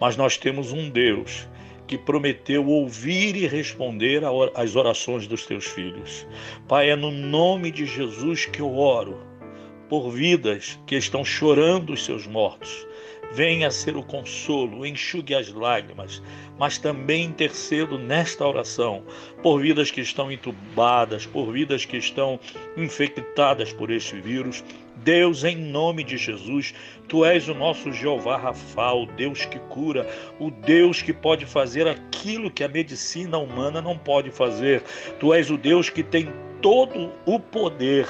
mas 0.00 0.16
nós 0.16 0.36
temos 0.36 0.72
um 0.72 0.90
Deus 0.90 1.46
que 1.86 1.98
prometeu 1.98 2.66
ouvir 2.66 3.36
e 3.36 3.46
responder 3.46 4.22
às 4.54 4.76
orações 4.76 5.26
dos 5.26 5.46
teus 5.46 5.66
filhos. 5.66 6.26
Pai, 6.66 6.90
é 6.90 6.96
no 6.96 7.10
nome 7.10 7.70
de 7.70 7.86
Jesus 7.86 8.46
que 8.46 8.60
eu 8.60 8.76
oro 8.76 9.34
por 9.88 10.10
vidas 10.10 10.78
que 10.86 10.96
estão 10.96 11.24
chorando 11.24 11.92
os 11.92 12.04
seus 12.04 12.26
mortos. 12.26 12.86
Venha 13.32 13.70
ser 13.70 13.96
o 13.96 14.02
consolo, 14.02 14.86
enxugue 14.86 15.34
as 15.34 15.52
lágrimas, 15.52 16.22
mas 16.58 16.78
também 16.78 17.24
intercedo 17.24 17.98
nesta 17.98 18.46
oração 18.46 19.02
por 19.42 19.60
vidas 19.60 19.90
que 19.90 20.00
estão 20.00 20.30
entubadas, 20.30 21.26
por 21.26 21.52
vidas 21.52 21.84
que 21.84 21.96
estão 21.96 22.38
infectadas 22.76 23.72
por 23.72 23.90
este 23.90 24.20
vírus. 24.20 24.62
Deus, 24.96 25.44
em 25.44 25.56
nome 25.56 26.04
de 26.04 26.16
Jesus, 26.16 26.74
tu 27.08 27.24
és 27.24 27.48
o 27.48 27.54
nosso 27.54 27.92
Jeová 27.92 28.36
Rafa, 28.36 28.92
o 28.92 29.06
Deus 29.06 29.44
que 29.44 29.58
cura, 29.58 30.06
o 30.38 30.50
Deus 30.50 31.02
que 31.02 31.12
pode 31.12 31.46
fazer 31.46 31.86
aquilo 31.86 32.50
que 32.50 32.64
a 32.64 32.68
medicina 32.68 33.38
humana 33.38 33.82
não 33.82 33.98
pode 33.98 34.30
fazer. 34.30 34.82
Tu 35.18 35.32
és 35.34 35.50
o 35.50 35.58
Deus 35.58 35.90
que 35.90 36.02
tem 36.02 36.32
todo 36.60 37.12
o 37.26 37.38
poder 37.38 38.06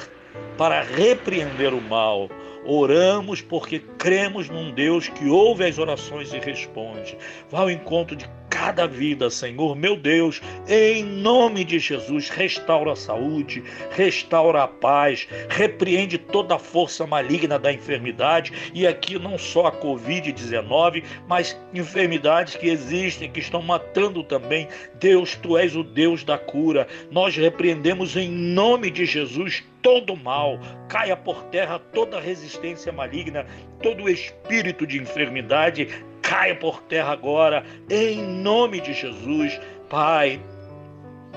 para 0.57 0.83
repreender 0.83 1.73
o 1.73 1.81
mal. 1.81 2.29
Oramos 2.67 3.43
porque 3.43 3.79
cremos 3.99 4.49
num 4.49 4.73
Deus 4.73 5.09
que 5.09 5.29
ouve 5.29 5.65
as 5.65 5.79
orações 5.79 6.33
e 6.33 6.39
responde. 6.39 7.17
Vá 7.51 7.61
ao 7.61 7.71
encontro 7.71 8.17
de 8.17 8.27
cada 8.55 8.87
vida, 8.87 9.29
Senhor, 9.31 9.75
meu 9.75 9.97
Deus, 9.97 10.41
em 10.69 11.03
nome 11.03 11.65
de 11.65 11.81
Jesus, 11.81 12.29
restaura 12.29 12.93
a 12.93 12.97
saúde, 12.97 13.65
restaura 13.91 14.63
a 14.63 14.69
paz, 14.69 15.27
repreende 15.49 16.19
toda 16.19 16.55
a 16.55 16.59
força 16.59 17.05
maligna 17.05 17.59
da 17.59 17.73
enfermidade 17.73 18.71
e 18.73 18.87
aqui 18.87 19.19
não 19.19 19.37
só 19.37 19.67
a 19.67 19.73
Covid-19, 19.73 21.03
mas 21.27 21.61
enfermidades 21.75 22.55
que 22.55 22.69
existem, 22.69 23.29
que 23.29 23.41
estão 23.41 23.61
matando 23.61 24.23
também. 24.23 24.69
Deus, 25.01 25.35
tu 25.35 25.59
és 25.59 25.75
o 25.75 25.83
Deus 25.83 26.23
da 26.23 26.39
cura. 26.39 26.87
Nós 27.11 27.37
repreendemos 27.37 28.17
em 28.17 28.31
nome 28.31 28.89
de 28.89 29.05
Jesus 29.05 29.65
todo 29.83 30.17
mal, 30.17 30.61
caia 30.89 31.17
por 31.17 31.43
terra 31.47 31.79
toda 31.79 32.19
resistência 32.19 32.91
maligna, 32.91 33.45
todo 33.83 34.09
espírito 34.09 34.87
de 34.87 34.99
enfermidade 34.99 35.89
caia 36.25 36.57
por 36.57 36.81
terra 36.83 37.13
agora, 37.13 37.65
em 37.91 38.23
nome 38.23 38.81
de 38.81 38.95
Jesus. 38.95 39.61
Pai, 39.91 40.41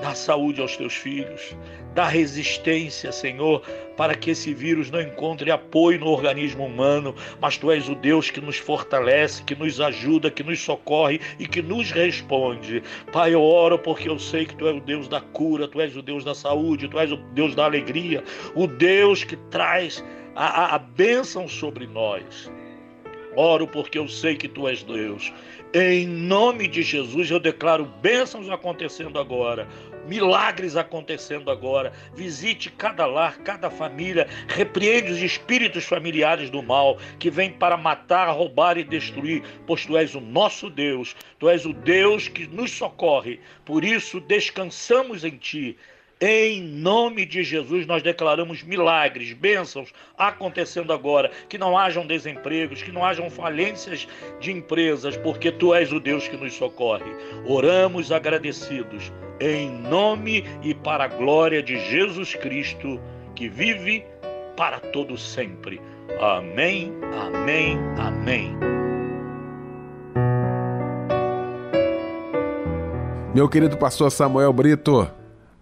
dá 0.00 0.14
saúde 0.14 0.60
aos 0.62 0.76
teus 0.76 0.94
filhos, 0.94 1.54
dá 1.94 2.06
resistência, 2.06 3.12
Senhor, 3.12 3.60
para 3.98 4.14
que 4.14 4.30
esse 4.30 4.54
vírus 4.54 4.90
não 4.90 5.00
encontre 5.00 5.50
apoio 5.50 6.00
no 6.00 6.06
organismo 6.06 6.64
humano, 6.64 7.14
mas 7.40 7.58
tu 7.58 7.70
és 7.70 7.86
o 7.88 7.94
Deus 7.94 8.30
que 8.30 8.40
nos 8.40 8.56
fortalece, 8.56 9.42
que 9.42 9.54
nos 9.54 9.78
ajuda, 9.78 10.30
que 10.30 10.42
nos 10.42 10.60
socorre 10.60 11.20
e 11.38 11.46
que 11.46 11.60
nos 11.60 11.90
responde. 11.90 12.82
Pai, 13.12 13.34
eu 13.34 13.42
oro 13.42 13.78
porque 13.78 14.08
eu 14.08 14.18
sei 14.18 14.46
que 14.46 14.56
tu 14.56 14.66
és 14.66 14.76
o 14.76 14.80
Deus 14.80 15.06
da 15.06 15.20
cura, 15.20 15.68
tu 15.68 15.80
és 15.82 15.94
o 15.96 16.02
Deus 16.02 16.24
da 16.24 16.34
saúde, 16.34 16.88
tu 16.88 16.98
és 16.98 17.12
o 17.12 17.16
Deus 17.34 17.54
da 17.54 17.66
alegria, 17.66 18.24
o 18.54 18.66
Deus 18.66 19.22
que 19.22 19.36
traz 19.50 20.02
a, 20.34 20.46
a, 20.46 20.74
a 20.76 20.78
bênção 20.78 21.46
sobre 21.46 21.86
nós. 21.86 22.50
Oro 23.38 23.68
porque 23.68 23.96
eu 23.96 24.08
sei 24.08 24.34
que 24.34 24.48
tu 24.48 24.66
és 24.66 24.82
Deus. 24.82 25.32
Em 25.72 26.08
nome 26.08 26.66
de 26.66 26.82
Jesus, 26.82 27.30
eu 27.30 27.38
declaro 27.38 27.84
bênçãos 28.02 28.50
acontecendo 28.50 29.16
agora, 29.16 29.68
milagres 30.08 30.74
acontecendo 30.74 31.48
agora. 31.48 31.92
Visite 32.16 32.68
cada 32.68 33.06
lar, 33.06 33.38
cada 33.44 33.70
família, 33.70 34.26
repreende 34.48 35.12
os 35.12 35.22
espíritos 35.22 35.84
familiares 35.84 36.50
do 36.50 36.64
mal 36.64 36.98
que 37.20 37.30
vêm 37.30 37.52
para 37.52 37.76
matar, 37.76 38.28
roubar 38.28 38.76
e 38.76 38.82
destruir, 38.82 39.44
pois 39.68 39.86
tu 39.86 39.96
és 39.96 40.16
o 40.16 40.20
nosso 40.20 40.68
Deus, 40.68 41.14
tu 41.38 41.48
és 41.48 41.64
o 41.64 41.72
Deus 41.72 42.26
que 42.26 42.44
nos 42.48 42.72
socorre. 42.72 43.38
Por 43.64 43.84
isso, 43.84 44.18
descansamos 44.18 45.22
em 45.22 45.36
ti. 45.36 45.76
Em 46.20 46.60
nome 46.60 47.24
de 47.24 47.44
Jesus, 47.44 47.86
nós 47.86 48.02
declaramos 48.02 48.64
milagres, 48.64 49.32
bênçãos 49.34 49.92
acontecendo 50.16 50.92
agora. 50.92 51.30
Que 51.48 51.56
não 51.56 51.78
hajam 51.78 52.04
desempregos, 52.04 52.82
que 52.82 52.90
não 52.90 53.04
hajam 53.04 53.30
falências 53.30 54.08
de 54.40 54.50
empresas, 54.50 55.16
porque 55.16 55.52
Tu 55.52 55.72
és 55.72 55.92
o 55.92 56.00
Deus 56.00 56.26
que 56.26 56.36
nos 56.36 56.54
socorre. 56.54 57.10
Oramos 57.46 58.10
agradecidos, 58.10 59.12
em 59.40 59.70
nome 59.70 60.44
e 60.60 60.74
para 60.74 61.04
a 61.04 61.08
glória 61.08 61.62
de 61.62 61.78
Jesus 61.88 62.34
Cristo, 62.34 63.00
que 63.36 63.48
vive 63.48 64.04
para 64.56 64.80
todo 64.80 65.16
sempre. 65.16 65.80
Amém, 66.20 66.92
amém, 67.14 67.78
amém. 67.96 68.56
Meu 73.32 73.48
querido 73.48 73.76
pastor 73.76 74.10
Samuel 74.10 74.52
Brito, 74.52 75.08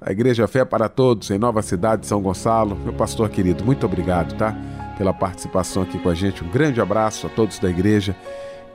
a 0.06 0.12
Igreja 0.12 0.46
Fé 0.46 0.64
para 0.64 0.88
Todos, 0.88 1.32
em 1.32 1.38
Nova 1.38 1.60
Cidade 1.62 2.02
de 2.02 2.06
São 2.06 2.22
Gonçalo. 2.22 2.76
Meu 2.76 2.92
pastor 2.92 3.28
querido, 3.28 3.64
muito 3.64 3.84
obrigado, 3.84 4.36
tá? 4.36 4.56
Pela 4.96 5.12
participação 5.12 5.82
aqui 5.82 5.98
com 5.98 6.08
a 6.08 6.14
gente. 6.14 6.44
Um 6.44 6.48
grande 6.48 6.80
abraço 6.80 7.26
a 7.26 7.30
todos 7.30 7.58
da 7.58 7.68
igreja 7.68 8.14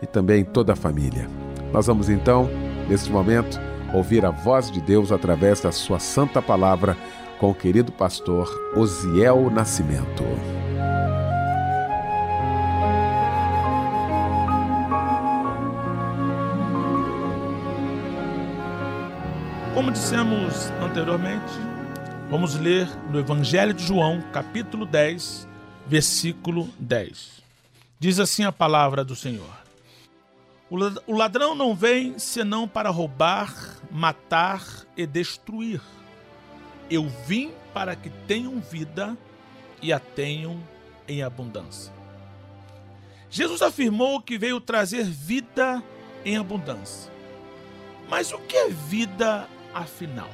e 0.01 0.05
também 0.05 0.43
toda 0.43 0.73
a 0.73 0.75
família. 0.75 1.29
Nós 1.71 1.87
vamos 1.87 2.09
então, 2.09 2.49
neste 2.89 3.09
momento, 3.09 3.61
ouvir 3.93 4.25
a 4.25 4.29
voz 4.29 4.69
de 4.69 4.81
Deus 4.81 5.09
através 5.09 5.61
da 5.61 5.71
sua 5.71 5.99
santa 5.99 6.41
palavra 6.41 6.97
com 7.39 7.49
o 7.49 7.55
querido 7.55 7.93
pastor 7.93 8.49
Osiel 8.75 9.49
Nascimento. 9.49 10.25
Como 19.81 19.91
dissemos 19.91 20.69
anteriormente, 20.79 21.51
vamos 22.29 22.53
ler 22.53 22.87
no 23.09 23.19
Evangelho 23.19 23.73
de 23.73 23.83
João, 23.83 24.21
capítulo 24.31 24.85
10, 24.85 25.47
versículo 25.87 26.69
10. 26.77 27.41
Diz 27.97 28.19
assim 28.19 28.43
a 28.43 28.51
palavra 28.51 29.03
do 29.03 29.15
Senhor: 29.15 29.49
O 30.69 31.15
ladrão 31.17 31.55
não 31.55 31.73
vem 31.73 32.19
senão 32.19 32.67
para 32.67 32.91
roubar, 32.91 33.51
matar 33.89 34.63
e 34.95 35.07
destruir. 35.07 35.81
Eu 36.87 37.09
vim 37.25 37.51
para 37.73 37.95
que 37.95 38.11
tenham 38.27 38.59
vida 38.59 39.17
e 39.81 39.91
a 39.91 39.97
tenham 39.97 40.61
em 41.07 41.23
abundância. 41.23 41.91
Jesus 43.31 43.63
afirmou 43.63 44.21
que 44.21 44.37
veio 44.37 44.61
trazer 44.61 45.05
vida 45.05 45.81
em 46.23 46.37
abundância. 46.37 47.11
Mas 48.07 48.31
o 48.31 48.37
que 48.37 48.55
é 48.55 48.69
vida 48.69 49.49
afinal? 49.73 50.29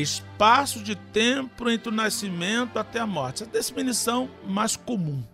espaço 0.00 0.82
de 0.82 0.94
tempo 0.94 1.68
entre 1.70 1.88
o 1.88 1.92
nascimento 1.92 2.78
até 2.78 3.00
a 3.00 3.06
morte. 3.06 3.42
Essa 3.42 3.50
é 3.50 3.52
definição 3.52 4.28
mais 4.44 4.76
comum. 4.76 5.24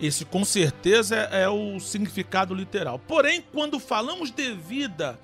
Esse, 0.00 0.24
com 0.24 0.44
certeza, 0.44 1.16
é, 1.16 1.42
é 1.42 1.48
o 1.48 1.78
significado 1.78 2.54
literal. 2.54 2.98
Porém, 2.98 3.42
quando 3.52 3.78
falamos 3.78 4.30
de 4.30 4.54
vida, 4.54 5.18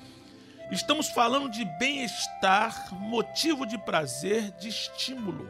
estamos 0.70 1.08
falando 1.08 1.48
de 1.48 1.64
bem-estar, 1.78 2.92
motivo 2.92 3.66
de 3.66 3.78
prazer, 3.78 4.50
de 4.60 4.68
estímulo. 4.68 5.48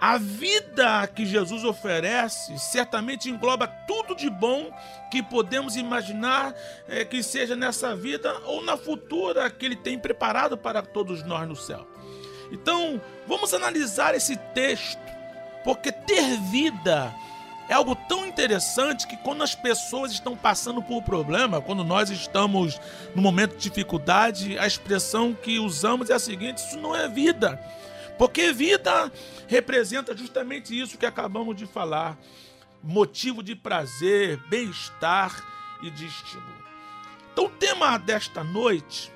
A 0.00 0.16
vida 0.16 1.06
que 1.08 1.26
Jesus 1.26 1.64
oferece 1.64 2.56
certamente 2.58 3.28
engloba 3.28 3.66
tudo 3.66 4.14
de 4.14 4.30
bom 4.30 4.70
que 5.10 5.22
podemos 5.22 5.76
imaginar 5.76 6.54
é, 6.86 7.04
que 7.04 7.20
seja 7.20 7.56
nessa 7.56 7.96
vida 7.96 8.32
ou 8.44 8.62
na 8.62 8.76
futura 8.76 9.50
que 9.50 9.66
Ele 9.66 9.74
tem 9.74 9.98
preparado 9.98 10.56
para 10.56 10.82
todos 10.82 11.24
nós 11.24 11.48
no 11.48 11.56
céu. 11.56 11.84
Então, 12.52 13.00
vamos 13.26 13.52
analisar 13.52 14.14
esse 14.14 14.36
texto, 14.54 15.00
porque 15.64 15.90
ter 15.90 16.38
vida 16.50 17.12
é 17.68 17.74
algo 17.74 17.94
tão 17.94 18.24
interessante 18.24 19.06
que 19.06 19.16
quando 19.16 19.42
as 19.42 19.54
pessoas 19.54 20.12
estão 20.12 20.36
passando 20.36 20.80
por 20.80 21.02
problema, 21.02 21.60
quando 21.60 21.84
nós 21.84 22.08
estamos 22.08 22.80
no 23.14 23.20
momento 23.20 23.56
de 23.56 23.68
dificuldade, 23.68 24.58
a 24.58 24.66
expressão 24.66 25.34
que 25.34 25.58
usamos 25.58 26.08
é 26.08 26.14
a 26.14 26.18
seguinte: 26.18 26.58
isso 26.58 26.78
não 26.78 26.96
é 26.96 27.08
vida. 27.08 27.60
Porque 28.18 28.52
vida 28.52 29.12
representa 29.46 30.14
justamente 30.16 30.78
isso 30.78 30.98
que 30.98 31.06
acabamos 31.06 31.56
de 31.56 31.66
falar: 31.66 32.18
motivo 32.82 33.42
de 33.42 33.54
prazer, 33.54 34.36
bem-estar 34.48 35.42
e 35.80 35.90
de 35.90 36.06
estímulo. 36.06 36.58
Então, 37.32 37.46
o 37.46 37.50
tema 37.50 37.96
desta 37.96 38.42
noite, 38.42 39.12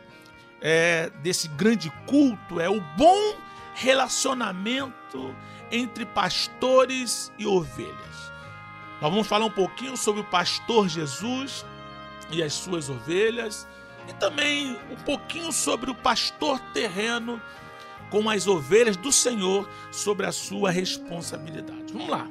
é, 0.60 1.10
desse 1.22 1.48
grande 1.48 1.90
culto, 2.06 2.60
é 2.60 2.70
o 2.70 2.80
bom 2.96 3.36
relacionamento 3.74 5.34
entre 5.72 6.06
pastores 6.06 7.32
e 7.36 7.46
ovelhas. 7.46 8.32
Nós 9.00 9.10
vamos 9.10 9.26
falar 9.26 9.46
um 9.46 9.50
pouquinho 9.50 9.96
sobre 9.96 10.20
o 10.20 10.24
pastor 10.24 10.88
Jesus 10.88 11.66
e 12.30 12.40
as 12.40 12.52
suas 12.52 12.88
ovelhas, 12.88 13.66
e 14.08 14.12
também 14.12 14.78
um 14.90 14.96
pouquinho 15.04 15.50
sobre 15.50 15.90
o 15.90 15.94
pastor 15.94 16.60
terreno 16.72 17.42
com 18.10 18.28
as 18.28 18.46
ovelhas 18.46 18.96
do 18.96 19.10
Senhor 19.10 19.68
sobre 19.90 20.26
a 20.26 20.32
sua 20.32 20.70
responsabilidade. 20.70 21.92
Vamos 21.92 22.08
lá. 22.08 22.28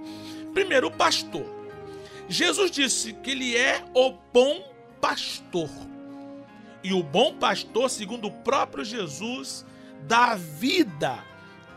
Primeiro, 0.54 0.88
o 0.88 0.92
pastor. 0.92 1.46
Jesus 2.28 2.72
disse 2.72 3.14
que 3.14 3.32
ele 3.32 3.58
é 3.58 3.84
o 3.94 4.14
bom 4.34 4.64
pastor. 5.00 5.70
E 6.84 6.94
o 6.94 7.04
bom 7.04 7.36
pastor, 7.36 7.90
segundo 7.90 8.28
o 8.28 8.32
próprio 8.32 8.84
Jesus, 8.84 9.66
dá 10.08 10.36
vida 10.36 11.24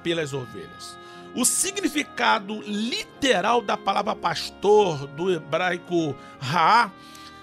pelas 0.02 0.32
ovelhas. 0.32 0.96
O 1.34 1.44
significado 1.44 2.60
literal 2.62 3.60
da 3.60 3.76
palavra 3.76 4.14
pastor, 4.14 5.06
do 5.08 5.32
hebraico 5.32 6.14
ra, 6.38 6.92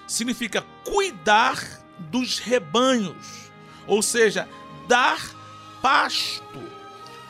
significa 0.06 0.64
cuidar 0.84 1.58
dos 1.98 2.38
rebanhos, 2.38 3.50
ou 3.86 4.02
seja, 4.02 4.48
dar 4.88 5.20
pasto. 5.82 6.62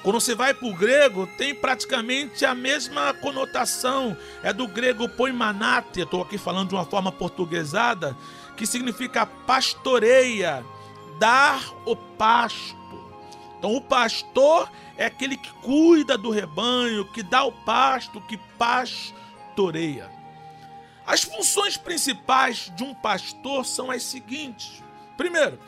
Quando 0.03 0.21
você 0.21 0.35
vai 0.35 0.53
para 0.53 0.69
o 0.69 0.75
grego, 0.75 1.27
tem 1.39 1.55
praticamente 1.55 2.45
a 2.45 2.55
mesma 2.55 3.15
conotação. 3.15 4.17
É 4.43 4.53
do 4.53 4.69
grego 4.69 5.09
poimanate, 5.09 6.01
estou 6.01 6.23
aqui 6.23 6.37
falando 6.37 6.69
de 6.69 6.75
uma 6.75 6.85
forma 6.85 7.11
portuguesada, 7.11 8.17
que 8.57 8.67
significa 8.67 9.25
pastoreia, 9.25 10.65
dar 11.19 11.63
o 11.87 11.97
pasto. 11.97 12.77
Então, 13.59 13.77
o 13.77 13.81
pastor 13.81 14.69
é 14.97 15.07
aquele 15.07 15.37
que 15.37 15.51
cuida 15.63 16.19
do 16.19 16.31
rebanho, 16.31 17.05
que 17.13 17.23
dá 17.23 17.45
o 17.45 17.53
pasto, 17.53 18.21
que 18.21 18.37
pastoreia. 18.59 20.11
As 21.07 21.23
funções 21.23 21.77
principais 21.77 22.73
de 22.75 22.83
um 22.83 22.93
pastor 22.93 23.65
são 23.65 23.89
as 23.89 24.03
seguintes: 24.03 24.83
primeiro, 25.17 25.61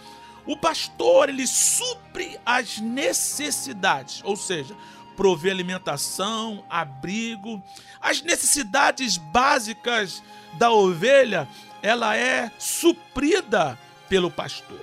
o 0.47 0.57
pastor 0.57 1.29
ele 1.29 1.47
supre 1.47 2.39
as 2.45 2.79
necessidades, 2.79 4.21
ou 4.25 4.37
seja, 4.37 4.75
prover 5.17 5.53
alimentação, 5.53 6.65
abrigo, 6.69 7.63
as 8.01 8.21
necessidades 8.21 9.17
básicas 9.17 10.23
da 10.55 10.71
ovelha, 10.71 11.49
ela 11.83 12.17
é 12.17 12.51
suprida 12.59 13.79
pelo 14.09 14.31
pastor. 14.31 14.81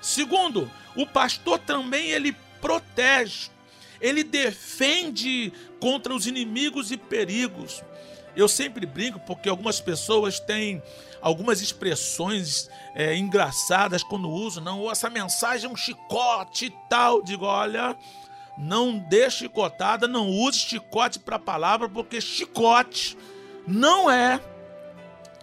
Segundo, 0.00 0.70
o 0.94 1.06
pastor 1.06 1.58
também 1.58 2.10
ele 2.10 2.36
protege, 2.60 3.50
ele 4.00 4.22
defende 4.22 5.52
contra 5.80 6.14
os 6.14 6.26
inimigos 6.26 6.90
e 6.90 6.96
perigos. 6.96 7.82
Eu 8.36 8.48
sempre 8.48 8.86
brinco 8.86 9.18
porque 9.20 9.48
algumas 9.48 9.80
pessoas 9.80 10.38
têm 10.38 10.82
algumas 11.20 11.60
expressões 11.60 12.68
é, 12.94 13.16
engraçadas 13.16 14.02
quando 14.02 14.28
usam, 14.28 14.62
não, 14.62 14.90
essa 14.90 15.10
mensagem 15.10 15.68
é 15.68 15.72
um 15.72 15.76
chicote 15.76 16.66
e 16.66 16.70
tal. 16.88 17.22
Digo, 17.22 17.44
olha, 17.44 17.96
não 18.56 18.98
dê 18.98 19.30
chicotada, 19.30 20.08
não 20.08 20.28
use 20.28 20.58
chicote 20.58 21.18
para 21.18 21.36
a 21.36 21.40
palavra, 21.40 21.88
porque 21.88 22.20
chicote 22.20 23.16
não 23.66 24.10
é 24.10 24.40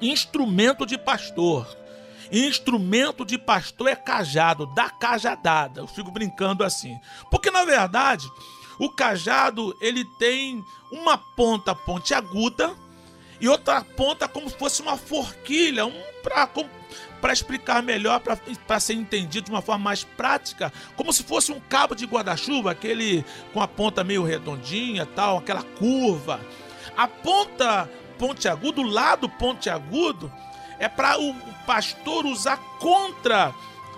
instrumento 0.01 0.85
de 0.85 0.97
pastor. 0.97 1.67
Instrumento 2.31 3.23
de 3.23 3.37
pastor 3.37 3.87
é 3.87 3.95
cajado, 3.95 4.65
dá 4.73 4.89
cajadada. 4.89 5.81
Eu 5.81 5.87
fico 5.87 6.11
brincando 6.11 6.63
assim. 6.63 6.99
Porque 7.29 7.51
na 7.51 7.63
verdade, 7.63 8.27
o 8.79 8.89
cajado 8.89 9.75
ele 9.79 10.03
tem 10.17 10.63
uma 10.91 11.17
ponta 11.17 11.73
pontiaguda 11.75 12.75
e 13.39 13.49
outra 13.49 13.83
ponta 13.83 14.27
como 14.27 14.49
se 14.49 14.57
fosse 14.57 14.81
uma 14.81 14.97
forquilha, 14.97 15.85
um 15.85 16.15
para 17.21 17.33
explicar 17.33 17.83
melhor, 17.83 18.19
para 18.19 18.79
ser 18.79 18.93
entendido 18.93 19.45
de 19.45 19.51
uma 19.51 19.61
forma 19.61 19.83
mais 19.83 20.03
prática, 20.03 20.73
como 20.95 21.13
se 21.13 21.23
fosse 21.23 21.51
um 21.51 21.59
cabo 21.59 21.95
de 21.95 22.05
guarda-chuva, 22.05 22.71
aquele 22.71 23.23
com 23.53 23.61
a 23.61 23.67
ponta 23.67 24.03
meio 24.03 24.23
redondinha, 24.23 25.05
tal, 25.05 25.37
aquela 25.37 25.63
curva. 25.63 26.39
A 26.97 27.07
ponta 27.07 27.89
pontiaguda, 28.17 28.81
o 28.81 28.87
lado 28.87 29.29
pontiagudo, 29.29 30.31
é 30.79 30.87
para 30.87 31.19
o 31.19 31.33
pastor 31.65 32.25
usar 32.25 32.57
contra 32.79 33.53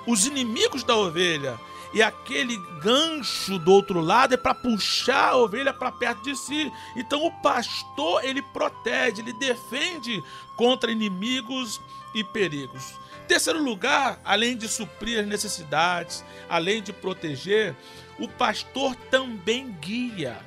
os 0.06 0.26
inimigos 0.26 0.84
da 0.84 0.96
ovelha 0.96 1.58
e 1.94 2.02
aquele 2.02 2.58
gancho 2.82 3.58
do 3.60 3.72
outro 3.72 4.00
lado 4.00 4.34
é 4.34 4.38
para 4.38 4.54
puxar 4.54 5.30
a 5.30 5.38
ovelha 5.38 5.74
para 5.74 5.92
perto 5.92 6.24
de 6.24 6.36
si. 6.36 6.72
Então 6.96 7.26
o 7.26 7.32
pastor 7.42 8.24
ele 8.24 8.42
protege, 8.42 9.22
ele 9.22 9.34
defende 9.34 10.24
contra 10.56 10.92
inimigos 10.92 11.80
e 12.14 12.24
perigos. 12.24 12.94
Terceiro 13.28 13.62
lugar, 13.62 14.20
além 14.24 14.56
de 14.56 14.68
suprir 14.68 15.20
as 15.20 15.28
necessidades, 15.28 16.24
além 16.50 16.82
de 16.82 16.94
proteger, 16.94 17.76
o 18.20 18.28
pastor 18.28 18.96
também 19.12 19.76
guia. 19.82 20.38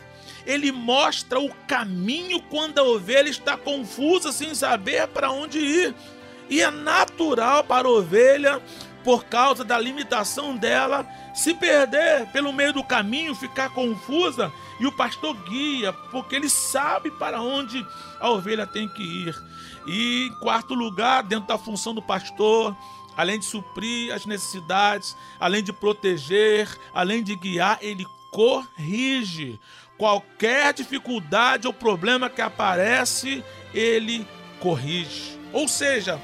Ele 0.47 0.73
mostra 0.73 1.39
o 1.39 1.53
caminho 1.69 2.41
quando 2.43 2.79
a 2.79 2.83
ovelha 2.83 3.29
está 3.29 3.57
confusa, 3.57 4.33
sem 4.33 4.55
saber 4.55 5.07
para 5.09 5.31
onde 5.31 5.59
ir. 5.59 5.95
E 6.49 6.63
é 6.63 6.71
natural 6.71 7.63
para 7.63 7.87
a 7.87 7.91
ovelha, 7.91 8.61
por 9.03 9.25
causa 9.25 9.65
da 9.65 9.79
limitação 9.79 10.57
dela, 10.57 11.07
se 11.35 11.55
perder 11.55 12.27
pelo 12.27 12.53
meio 12.53 12.73
do 12.73 12.85
caminho, 12.85 13.35
ficar 13.35 13.71
confusa, 13.71 14.53
e 14.79 14.87
o 14.87 14.93
pastor 14.93 15.35
guia, 15.49 15.93
porque 15.93 16.37
ele 16.37 16.49
sabe 16.49 17.11
para 17.11 17.41
onde 17.41 17.87
a 18.19 18.31
ovelha 18.31 18.67
tem 18.67 18.89
que 18.89 19.03
ir. 19.03 19.35
E 19.87 20.27
em 20.27 20.41
quarto 20.41 20.75
lugar, 20.75 21.23
dentro 21.23 21.47
da 21.47 21.59
função 21.59 21.95
do 21.95 22.03
pastor, 22.03 22.77
além 23.17 23.39
de 23.39 23.45
suprir 23.45 24.13
as 24.15 24.27
necessidades, 24.27 25.17
além 25.39 25.63
de 25.63 25.73
proteger, 25.73 26.69
além 26.95 27.23
de 27.23 27.35
guiar, 27.37 27.79
ele 27.81 28.07
corrige. 28.31 29.59
Qualquer 29.99 30.73
dificuldade 30.73 31.67
ou 31.67 31.75
problema 31.75 32.31
que 32.31 32.41
aparece, 32.41 33.45
ele 33.75 34.27
corrige. 34.61 35.39
Ou 35.53 35.69
seja, 35.69 36.21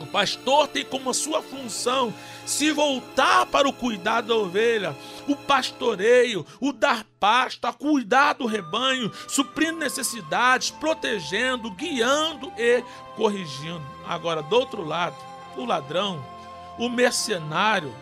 o 0.00 0.06
pastor 0.06 0.68
tem 0.68 0.84
como 0.84 1.12
sua 1.14 1.42
função 1.42 2.12
se 2.44 2.70
voltar 2.70 3.46
para 3.46 3.68
o 3.68 3.72
cuidado 3.72 4.28
da 4.28 4.34
ovelha, 4.34 4.96
o 5.26 5.34
pastoreio, 5.34 6.46
o 6.60 6.72
dar 6.72 7.04
pasto, 7.18 7.66
a 7.66 7.72
cuidar 7.72 8.34
do 8.34 8.46
rebanho, 8.46 9.10
suprindo 9.26 9.78
necessidades, 9.78 10.70
protegendo, 10.70 11.70
guiando 11.70 12.52
e 12.56 12.82
corrigindo. 13.16 13.84
Agora, 14.06 14.42
do 14.42 14.54
outro 14.54 14.84
lado, 14.84 15.16
o 15.56 15.64
ladrão, 15.64 16.24
o 16.78 16.88
mercenário, 16.88 17.92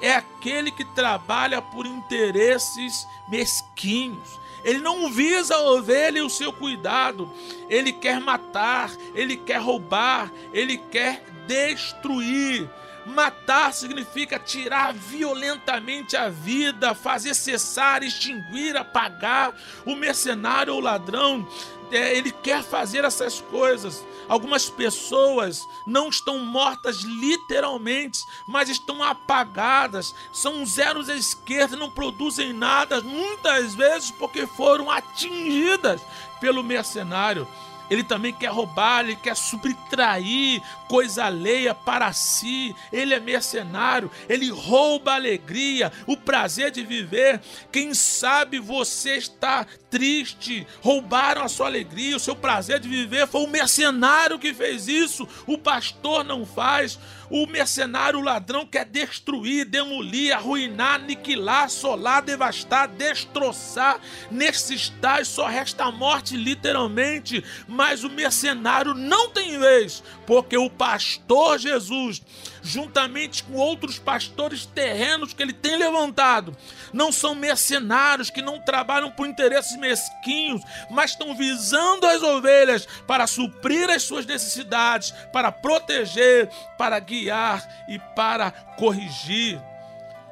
é 0.00 0.14
aquele 0.14 0.72
que 0.72 0.84
trabalha 0.84 1.62
por 1.62 1.86
interesses 1.86 3.06
mesquinhos. 3.28 4.40
Ele 4.64 4.80
não 4.80 5.10
visa 5.10 5.56
a 5.56 5.70
ovelha 5.70 6.18
e 6.18 6.22
o 6.22 6.30
seu 6.30 6.52
cuidado. 6.52 7.30
Ele 7.68 7.92
quer 7.92 8.20
matar, 8.20 8.90
ele 9.14 9.36
quer 9.36 9.60
roubar, 9.60 10.32
ele 10.52 10.78
quer 10.78 11.24
destruir. 11.46 12.68
Matar 13.04 13.72
significa 13.72 14.38
tirar 14.38 14.92
violentamente 14.94 16.16
a 16.16 16.28
vida, 16.28 16.94
fazer 16.94 17.34
cessar, 17.34 18.02
extinguir, 18.02 18.76
apagar. 18.76 19.52
O 19.84 19.96
mercenário 19.96 20.72
ou 20.74 20.80
ladrão, 20.80 21.48
é, 21.90 22.16
ele 22.16 22.30
quer 22.30 22.62
fazer 22.62 23.04
essas 23.04 23.40
coisas. 23.40 24.04
Algumas 24.28 24.70
pessoas 24.70 25.66
não 25.86 26.08
estão 26.08 26.38
mortas 26.38 26.98
literalmente, 27.02 28.20
mas 28.46 28.68
estão 28.68 29.02
apagadas, 29.02 30.14
são 30.32 30.64
zeros 30.64 31.10
à 31.10 31.14
esquerda, 31.14 31.76
não 31.76 31.90
produzem 31.90 32.52
nada, 32.52 33.02
muitas 33.02 33.74
vezes 33.74 34.10
porque 34.12 34.46
foram 34.46 34.90
atingidas 34.90 36.00
pelo 36.40 36.62
mercenário 36.62 37.46
ele 37.92 38.02
também 38.02 38.32
quer 38.32 38.50
roubar, 38.50 39.04
ele 39.04 39.16
quer 39.16 39.36
subtrair 39.36 40.62
coisa 40.88 41.24
alheia 41.24 41.74
para 41.74 42.10
si. 42.14 42.74
Ele 42.90 43.12
é 43.12 43.20
mercenário, 43.20 44.10
ele 44.28 44.50
rouba 44.50 45.12
a 45.12 45.16
alegria, 45.16 45.92
o 46.06 46.16
prazer 46.16 46.70
de 46.70 46.82
viver. 46.82 47.38
Quem 47.70 47.92
sabe 47.92 48.58
você 48.58 49.16
está 49.16 49.66
triste, 49.90 50.66
roubaram 50.80 51.42
a 51.42 51.48
sua 51.48 51.66
alegria, 51.66 52.16
o 52.16 52.20
seu 52.20 52.34
prazer 52.34 52.80
de 52.80 52.88
viver. 52.88 53.26
Foi 53.26 53.42
o 53.42 53.48
mercenário 53.48 54.38
que 54.38 54.54
fez 54.54 54.88
isso, 54.88 55.28
o 55.46 55.58
pastor 55.58 56.24
não 56.24 56.46
faz. 56.46 56.98
O 57.34 57.46
mercenário, 57.46 58.20
ladrão, 58.20 58.66
quer 58.66 58.84
destruir, 58.84 59.64
demolir, 59.64 60.36
arruinar, 60.36 60.96
aniquilar, 60.96 61.64
assolar, 61.64 62.22
devastar, 62.22 62.86
destroçar. 62.88 63.98
Nesses 64.30 64.82
estágio 64.82 65.24
só 65.24 65.46
resta 65.46 65.84
a 65.84 65.90
morte, 65.90 66.36
literalmente. 66.36 67.42
Mas 67.66 68.04
o 68.04 68.10
mercenário 68.10 68.92
não 68.92 69.30
tem 69.30 69.58
vez, 69.58 70.04
porque 70.26 70.58
o 70.58 70.68
pastor 70.68 71.58
Jesus, 71.58 72.20
juntamente 72.62 73.42
com 73.42 73.54
outros 73.54 73.98
pastores 73.98 74.64
terrenos 74.64 75.34
que 75.34 75.42
ele 75.42 75.52
tem 75.52 75.76
levantado, 75.76 76.56
não 76.92 77.10
são 77.10 77.34
mercenários 77.34 78.30
que 78.30 78.40
não 78.40 78.60
trabalham 78.60 79.10
por 79.10 79.26
interesses 79.26 79.76
mesquinhos, 79.76 80.62
mas 80.90 81.10
estão 81.10 81.34
visando 81.34 82.06
as 82.06 82.22
ovelhas 82.22 82.86
para 83.06 83.26
suprir 83.26 83.90
as 83.90 84.02
suas 84.04 84.24
necessidades, 84.24 85.12
para 85.32 85.50
proteger, 85.50 86.48
para 86.78 86.98
guiar 87.00 87.66
e 87.88 87.98
para 88.14 88.50
corrigir. 88.50 89.60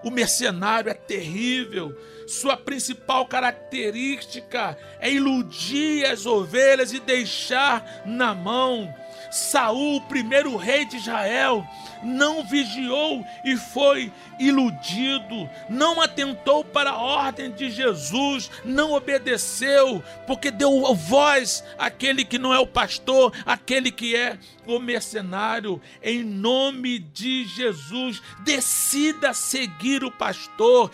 O 0.02 0.10
mercenário 0.10 0.90
é 0.90 0.94
terrível. 0.94 1.94
Sua 2.26 2.56
principal 2.56 3.26
característica 3.26 4.78
é 4.98 5.10
iludir 5.10 6.06
as 6.06 6.24
ovelhas 6.26 6.92
e 6.92 7.00
deixar 7.00 8.02
na 8.06 8.34
mão. 8.34 8.94
Saul, 9.30 9.96
o 9.96 10.00
primeiro 10.00 10.56
rei 10.56 10.84
de 10.84 10.96
Israel, 10.96 11.66
não 12.02 12.44
vigiou 12.44 13.24
e 13.44 13.56
foi 13.56 14.12
iludido, 14.38 15.48
não 15.68 16.00
atentou 16.00 16.64
para 16.64 16.90
a 16.90 16.98
ordem 16.98 17.50
de 17.50 17.70
Jesus, 17.70 18.50
não 18.64 18.92
obedeceu, 18.92 20.02
porque 20.26 20.50
deu 20.50 20.94
voz 20.94 21.64
àquele 21.78 22.24
que 22.24 22.38
não 22.38 22.52
é 22.52 22.58
o 22.58 22.66
pastor, 22.66 23.32
aquele 23.44 23.90
que 23.90 24.16
é 24.16 24.38
o 24.66 24.78
mercenário. 24.78 25.80
Em 26.02 26.22
nome 26.22 26.98
de 26.98 27.44
Jesus, 27.44 28.22
decida 28.44 29.34
seguir 29.34 30.04
o 30.04 30.10
pastor, 30.10 30.90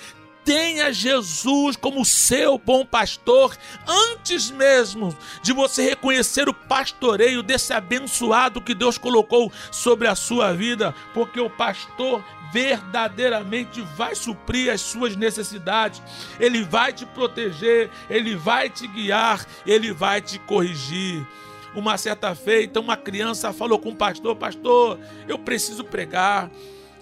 tenha 0.46 0.92
Jesus 0.92 1.74
como 1.74 2.04
seu 2.04 2.56
bom 2.56 2.86
pastor, 2.86 3.58
antes 3.84 4.48
mesmo 4.48 5.14
de 5.42 5.52
você 5.52 5.82
reconhecer 5.82 6.48
o 6.48 6.54
pastoreio 6.54 7.42
desse 7.42 7.72
abençoado 7.72 8.60
que 8.60 8.72
Deus 8.72 8.96
colocou 8.96 9.52
sobre 9.72 10.06
a 10.06 10.14
sua 10.14 10.52
vida, 10.52 10.94
porque 11.12 11.40
o 11.40 11.50
pastor 11.50 12.24
verdadeiramente 12.52 13.80
vai 13.96 14.14
suprir 14.14 14.72
as 14.72 14.80
suas 14.80 15.16
necessidades, 15.16 16.00
ele 16.38 16.62
vai 16.62 16.92
te 16.92 17.04
proteger, 17.04 17.90
ele 18.08 18.36
vai 18.36 18.70
te 18.70 18.86
guiar, 18.86 19.44
ele 19.66 19.92
vai 19.92 20.20
te 20.20 20.38
corrigir. 20.38 21.26
Uma 21.74 21.98
certa 21.98 22.34
feita, 22.36 22.80
uma 22.80 22.96
criança 22.96 23.52
falou 23.52 23.78
com 23.78 23.90
o 23.90 23.96
pastor: 23.96 24.36
Pastor, 24.36 24.98
eu 25.28 25.38
preciso 25.38 25.84
pregar 25.84 26.48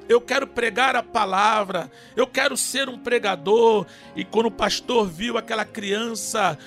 eu 0.08 0.20
quero 0.20 0.46
pregar 0.46 0.94
a 0.96 1.02
palavra, 1.02 1.90
eu 2.16 2.26
quero 2.26 2.56
ser 2.56 2.88
um 2.88 2.98
pregador. 2.98 3.86
E 4.14 4.24
quando 4.24 4.46
o 4.46 4.50
pastor 4.50 5.08
viu 5.08 5.38
aquela 5.38 5.64
criança 5.64 6.58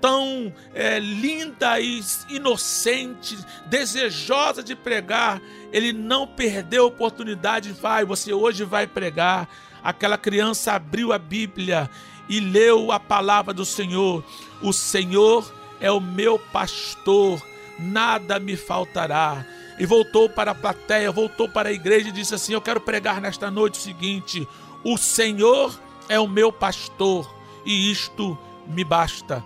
tão 0.00 0.52
é, 0.74 0.98
linda 0.98 1.80
e 1.80 2.00
inocente, 2.28 3.38
desejosa 3.66 4.62
de 4.62 4.74
pregar, 4.74 5.40
ele 5.72 5.92
não 5.92 6.26
perdeu 6.26 6.84
a 6.84 6.88
oportunidade. 6.88 7.72
Vai, 7.72 8.04
você 8.04 8.32
hoje 8.32 8.64
vai 8.64 8.86
pregar. 8.86 9.48
Aquela 9.82 10.18
criança 10.18 10.72
abriu 10.72 11.12
a 11.12 11.18
Bíblia 11.18 11.88
e 12.28 12.40
leu 12.40 12.92
a 12.92 13.00
palavra 13.00 13.54
do 13.54 13.64
Senhor. 13.64 14.24
O 14.60 14.72
Senhor 14.72 15.52
é 15.80 15.90
o 15.90 16.00
meu 16.00 16.38
pastor, 16.38 17.40
nada 17.78 18.38
me 18.38 18.56
faltará 18.56 19.44
e 19.82 19.86
voltou 19.86 20.28
para 20.28 20.52
a 20.52 20.54
plateia, 20.54 21.10
voltou 21.10 21.48
para 21.48 21.68
a 21.68 21.72
igreja 21.72 22.08
e 22.08 22.12
disse 22.12 22.32
assim: 22.32 22.52
Eu 22.52 22.60
quero 22.60 22.80
pregar 22.80 23.20
nesta 23.20 23.50
noite 23.50 23.80
o 23.80 23.82
seguinte: 23.82 24.46
O 24.84 24.96
Senhor 24.96 25.76
é 26.08 26.20
o 26.20 26.28
meu 26.28 26.52
pastor 26.52 27.28
e 27.66 27.90
isto 27.90 28.38
me 28.64 28.84
basta. 28.84 29.44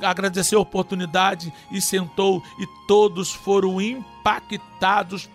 Agradeceu 0.00 0.60
a 0.60 0.62
oportunidade 0.62 1.52
e 1.68 1.80
sentou, 1.80 2.40
e 2.60 2.66
todos 2.86 3.32
foram 3.32 3.80
impactados 3.80 4.11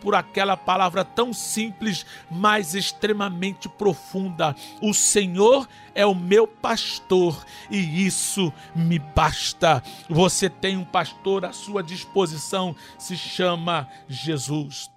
por 0.01 0.15
aquela 0.15 0.57
palavra 0.57 1.05
tão 1.05 1.33
simples, 1.33 2.05
mas 2.29 2.73
extremamente 2.73 3.69
profunda. 3.69 4.55
O 4.81 4.93
Senhor 4.93 5.67
é 5.95 6.05
o 6.05 6.15
meu 6.15 6.47
pastor 6.47 7.45
e 7.69 8.05
isso 8.05 8.51
me 8.75 8.99
basta. 8.99 9.83
Você 10.09 10.49
tem 10.49 10.77
um 10.77 10.85
pastor 10.85 11.45
à 11.45 11.53
sua 11.53 11.81
disposição, 11.81 12.75
se 12.97 13.17
chama 13.17 13.87
Jesus. 14.07 14.89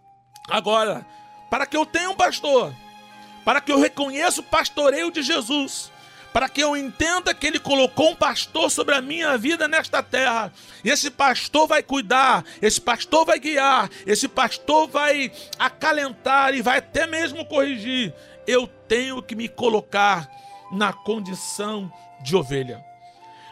Agora, 0.48 1.06
para 1.48 1.66
que 1.66 1.76
eu 1.76 1.86
tenha 1.86 2.10
um 2.10 2.16
pastor, 2.16 2.72
para 3.44 3.60
que 3.60 3.72
eu 3.72 3.80
reconheça 3.80 4.40
o 4.40 4.44
pastoreio 4.44 5.10
de 5.10 5.22
Jesus, 5.22 5.90
para 6.32 6.48
que 6.48 6.62
eu 6.62 6.76
entenda 6.76 7.34
que 7.34 7.46
Ele 7.46 7.58
colocou 7.58 8.10
um 8.10 8.16
pastor 8.16 8.70
sobre 8.70 8.94
a 8.94 9.00
minha 9.00 9.36
vida 9.36 9.66
nesta 9.66 10.02
terra. 10.02 10.52
E 10.84 10.90
esse 10.90 11.10
pastor 11.10 11.66
vai 11.66 11.82
cuidar, 11.82 12.44
esse 12.62 12.80
pastor 12.80 13.24
vai 13.24 13.38
guiar, 13.38 13.90
esse 14.06 14.28
pastor 14.28 14.88
vai 14.88 15.32
acalentar 15.58 16.54
e 16.54 16.62
vai 16.62 16.78
até 16.78 17.06
mesmo 17.06 17.44
corrigir. 17.44 18.14
Eu 18.46 18.66
tenho 18.66 19.22
que 19.22 19.34
me 19.34 19.48
colocar 19.48 20.30
na 20.72 20.92
condição 20.92 21.92
de 22.22 22.36
ovelha. 22.36 22.84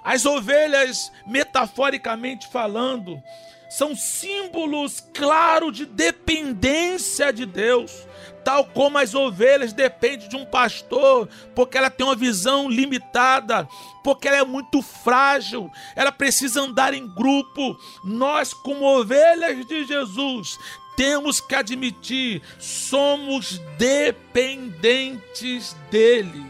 As 0.04 0.24
ovelhas, 0.24 1.12
metaforicamente 1.26 2.46
falando, 2.48 3.22
são 3.68 3.94
símbolos 3.94 5.04
claros 5.12 5.76
de 5.76 5.84
dependência 5.84 7.32
de 7.32 7.44
Deus 7.44 8.07
tal 8.44 8.64
como 8.64 8.98
as 8.98 9.14
ovelhas 9.14 9.72
dependem 9.72 10.28
de 10.28 10.36
um 10.36 10.44
pastor, 10.44 11.28
porque 11.54 11.76
ela 11.78 11.90
tem 11.90 12.06
uma 12.06 12.14
visão 12.14 12.68
limitada, 12.68 13.68
porque 14.02 14.28
ela 14.28 14.38
é 14.38 14.44
muito 14.44 14.80
frágil, 14.82 15.70
ela 15.94 16.12
precisa 16.12 16.62
andar 16.62 16.94
em 16.94 17.06
grupo. 17.06 17.78
Nós, 18.04 18.52
como 18.54 18.84
ovelhas 18.84 19.66
de 19.66 19.84
Jesus, 19.84 20.58
temos 20.96 21.40
que 21.40 21.54
admitir, 21.54 22.42
somos 22.58 23.58
dependentes 23.78 25.76
dele. 25.90 26.44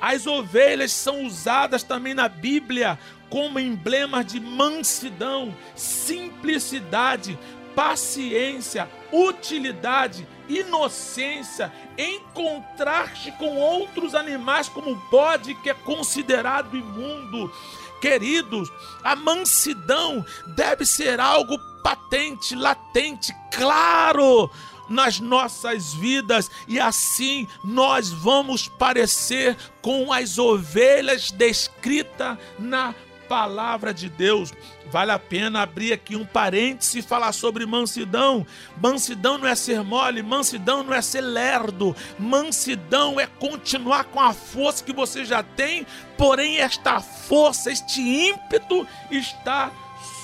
As 0.00 0.26
ovelhas 0.26 0.92
são 0.92 1.24
usadas 1.24 1.82
também 1.82 2.14
na 2.14 2.28
Bíblia 2.28 2.98
como 3.28 3.60
emblemas 3.60 4.26
de 4.26 4.40
mansidão, 4.40 5.54
simplicidade, 5.74 7.38
paciência, 7.74 8.88
utilidade, 9.12 10.26
inocência, 10.58 11.72
em 11.96 12.20
contraste 12.34 13.32
com 13.32 13.56
outros 13.56 14.14
animais, 14.14 14.68
como 14.68 14.92
o 14.92 15.02
bode, 15.10 15.54
que 15.54 15.70
é 15.70 15.74
considerado 15.74 16.76
imundo. 16.76 17.52
Queridos, 18.00 18.70
a 19.04 19.14
mansidão 19.14 20.24
deve 20.56 20.86
ser 20.86 21.20
algo 21.20 21.58
patente, 21.82 22.54
latente, 22.54 23.34
claro 23.52 24.50
nas 24.88 25.20
nossas 25.20 25.94
vidas 25.94 26.50
e 26.66 26.80
assim 26.80 27.46
nós 27.62 28.10
vamos 28.10 28.66
parecer 28.66 29.56
com 29.80 30.12
as 30.12 30.36
ovelhas 30.36 31.30
descritas 31.30 32.36
na 32.58 32.92
palavra 33.30 33.94
de 33.94 34.08
Deus. 34.08 34.52
Vale 34.90 35.12
a 35.12 35.18
pena 35.18 35.62
abrir 35.62 35.92
aqui 35.92 36.16
um 36.16 36.26
parêntese 36.26 36.98
e 36.98 37.02
falar 37.02 37.30
sobre 37.30 37.64
mansidão. 37.64 38.44
Mansidão 38.82 39.38
não 39.38 39.46
é 39.46 39.54
ser 39.54 39.84
mole, 39.84 40.20
mansidão 40.20 40.82
não 40.82 40.92
é 40.92 41.00
ser 41.00 41.20
lerdo. 41.20 41.94
Mansidão 42.18 43.20
é 43.20 43.28
continuar 43.28 44.02
com 44.06 44.18
a 44.18 44.32
força 44.32 44.82
que 44.82 44.92
você 44.92 45.24
já 45.24 45.44
tem, 45.44 45.86
porém 46.18 46.58
esta 46.58 47.00
força, 47.00 47.70
este 47.70 48.00
ímpeto 48.00 48.84
está 49.12 49.70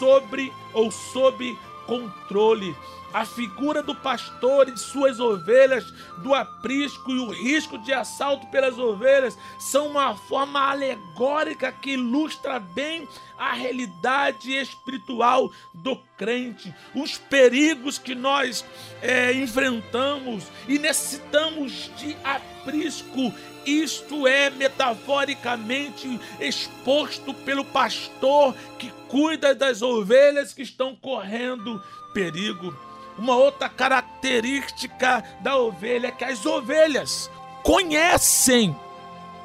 sobre 0.00 0.52
ou 0.74 0.90
sob 0.90 1.56
controle. 1.86 2.74
A 3.12 3.24
figura 3.24 3.82
do 3.82 3.94
pastor 3.94 4.68
e 4.68 4.72
de 4.72 4.80
suas 4.80 5.18
ovelhas, 5.18 5.84
do 6.18 6.34
aprisco 6.34 7.10
e 7.10 7.18
o 7.18 7.30
risco 7.30 7.78
de 7.78 7.92
assalto 7.92 8.46
pelas 8.48 8.78
ovelhas 8.78 9.38
são 9.58 9.88
uma 9.88 10.14
forma 10.14 10.60
alegórica 10.60 11.72
que 11.72 11.92
ilustra 11.92 12.58
bem 12.58 13.08
a 13.38 13.52
realidade 13.52 14.54
espiritual 14.54 15.50
do 15.74 15.96
crente, 16.16 16.74
os 16.94 17.18
perigos 17.18 17.98
que 17.98 18.14
nós 18.14 18.64
é, 19.02 19.32
enfrentamos 19.32 20.44
e 20.66 20.78
necessitamos 20.78 21.90
de 21.96 22.16
aprisco. 22.24 23.32
Isto 23.64 24.26
é 24.26 24.48
metaforicamente 24.48 26.20
exposto 26.40 27.34
pelo 27.34 27.64
pastor 27.64 28.54
que 28.78 28.92
cuida 29.08 29.54
das 29.54 29.82
ovelhas 29.82 30.54
que 30.54 30.62
estão 30.62 30.94
correndo 30.94 31.82
perigo. 32.14 32.85
Uma 33.18 33.36
outra 33.36 33.68
característica 33.68 35.24
da 35.40 35.56
ovelha 35.56 36.08
é 36.08 36.10
que 36.10 36.24
as 36.24 36.44
ovelhas 36.44 37.30
conhecem 37.62 38.76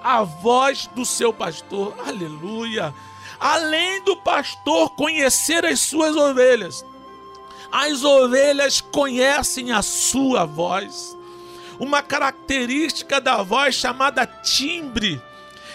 a 0.04 0.24
voz 0.24 0.88
do 0.88 1.06
seu 1.06 1.32
pastor. 1.32 1.96
Aleluia! 2.06 2.94
Além 3.40 4.04
do 4.04 4.18
pastor 4.18 4.92
conhecer 4.92 5.66
as 5.66 5.80
suas 5.80 6.16
ovelhas, 6.16 6.86
as 7.72 8.04
ovelhas 8.04 8.82
conhecem 8.82 9.72
a 9.72 9.82
sua 9.82 10.46
voz. 10.46 11.18
Uma 11.80 12.04
característica 12.04 13.20
da 13.20 13.42
voz 13.42 13.74
chamada 13.74 14.28
timbre 14.28 15.22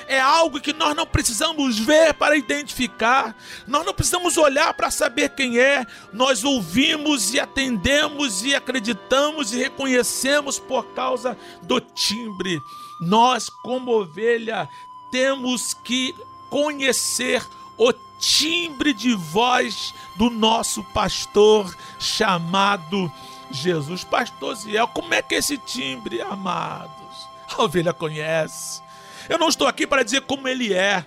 é 0.08 0.20
algo 0.20 0.60
que 0.60 0.72
nós 0.72 0.94
não 0.94 1.06
precisamos 1.06 1.78
ver 1.78 2.14
para 2.14 2.36
identificar, 2.36 3.36
nós 3.66 3.84
não 3.84 3.92
precisamos 3.94 4.36
olhar 4.36 4.72
para 4.74 4.90
saber 4.90 5.30
quem 5.30 5.58
é, 5.58 5.86
nós 6.12 6.44
ouvimos 6.44 7.32
e 7.34 7.40
atendemos 7.40 8.44
e 8.44 8.54
acreditamos 8.54 9.52
e 9.52 9.58
reconhecemos 9.58 10.58
por 10.58 10.86
causa 10.94 11.36
do 11.62 11.80
timbre. 11.80 12.60
Nós, 13.00 13.48
como 13.48 13.92
ovelha, 13.92 14.68
temos 15.10 15.74
que 15.74 16.14
conhecer 16.48 17.46
o 17.76 17.92
timbre 18.18 18.94
de 18.94 19.14
voz 19.14 19.94
do 20.16 20.30
nosso 20.30 20.82
pastor 20.84 21.76
chamado 21.98 23.12
Jesus. 23.50 24.04
Pastor 24.04 24.54
Ziel, 24.54 24.88
como 24.88 25.14
é 25.14 25.22
que 25.22 25.34
é 25.34 25.38
esse 25.38 25.58
timbre, 25.58 26.20
amados? 26.20 26.96
A 27.56 27.62
ovelha 27.62 27.92
conhece. 27.92 28.82
Eu 29.28 29.38
não 29.38 29.48
estou 29.48 29.66
aqui 29.66 29.86
para 29.86 30.02
dizer 30.02 30.22
como 30.22 30.48
ele 30.48 30.72
é. 30.72 31.04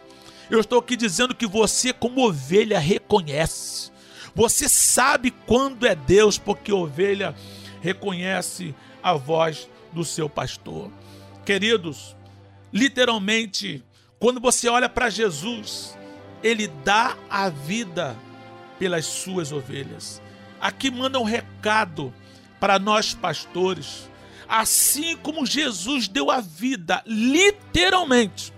Eu 0.50 0.60
estou 0.60 0.80
aqui 0.80 0.96
dizendo 0.96 1.36
que 1.36 1.46
você, 1.46 1.94
como 1.94 2.28
ovelha, 2.28 2.80
reconhece. 2.80 3.92
Você 4.36 4.68
sabe 4.68 5.32
quando 5.32 5.86
é 5.86 5.96
Deus, 5.96 6.38
porque 6.38 6.72
ovelha 6.72 7.36
reconhece 7.82 8.76
a 9.02 9.14
voz 9.14 9.70
do 9.92 10.04
seu 10.04 10.30
pastor. 10.30 10.92
Queridos, 11.46 12.16
literalmente, 12.74 13.84
quando 14.20 14.40
você 14.40 14.68
olha 14.68 14.90
para 14.90 15.10
Jesus, 15.10 15.98
ele 16.44 16.68
dá 16.68 17.18
a 17.30 17.50
vida 17.50 18.18
pelas 18.78 19.06
suas 19.06 19.52
ovelhas. 19.52 20.22
Aqui 20.60 20.92
manda 20.92 21.20
um 21.20 21.24
recado 21.24 22.14
para 22.60 22.78
nós 22.78 23.14
pastores 23.14 24.09
assim 24.50 25.16
como 25.18 25.46
Jesus 25.46 26.08
deu 26.08 26.32
a 26.32 26.42
vida, 26.42 27.04
literalmente. 27.06 28.52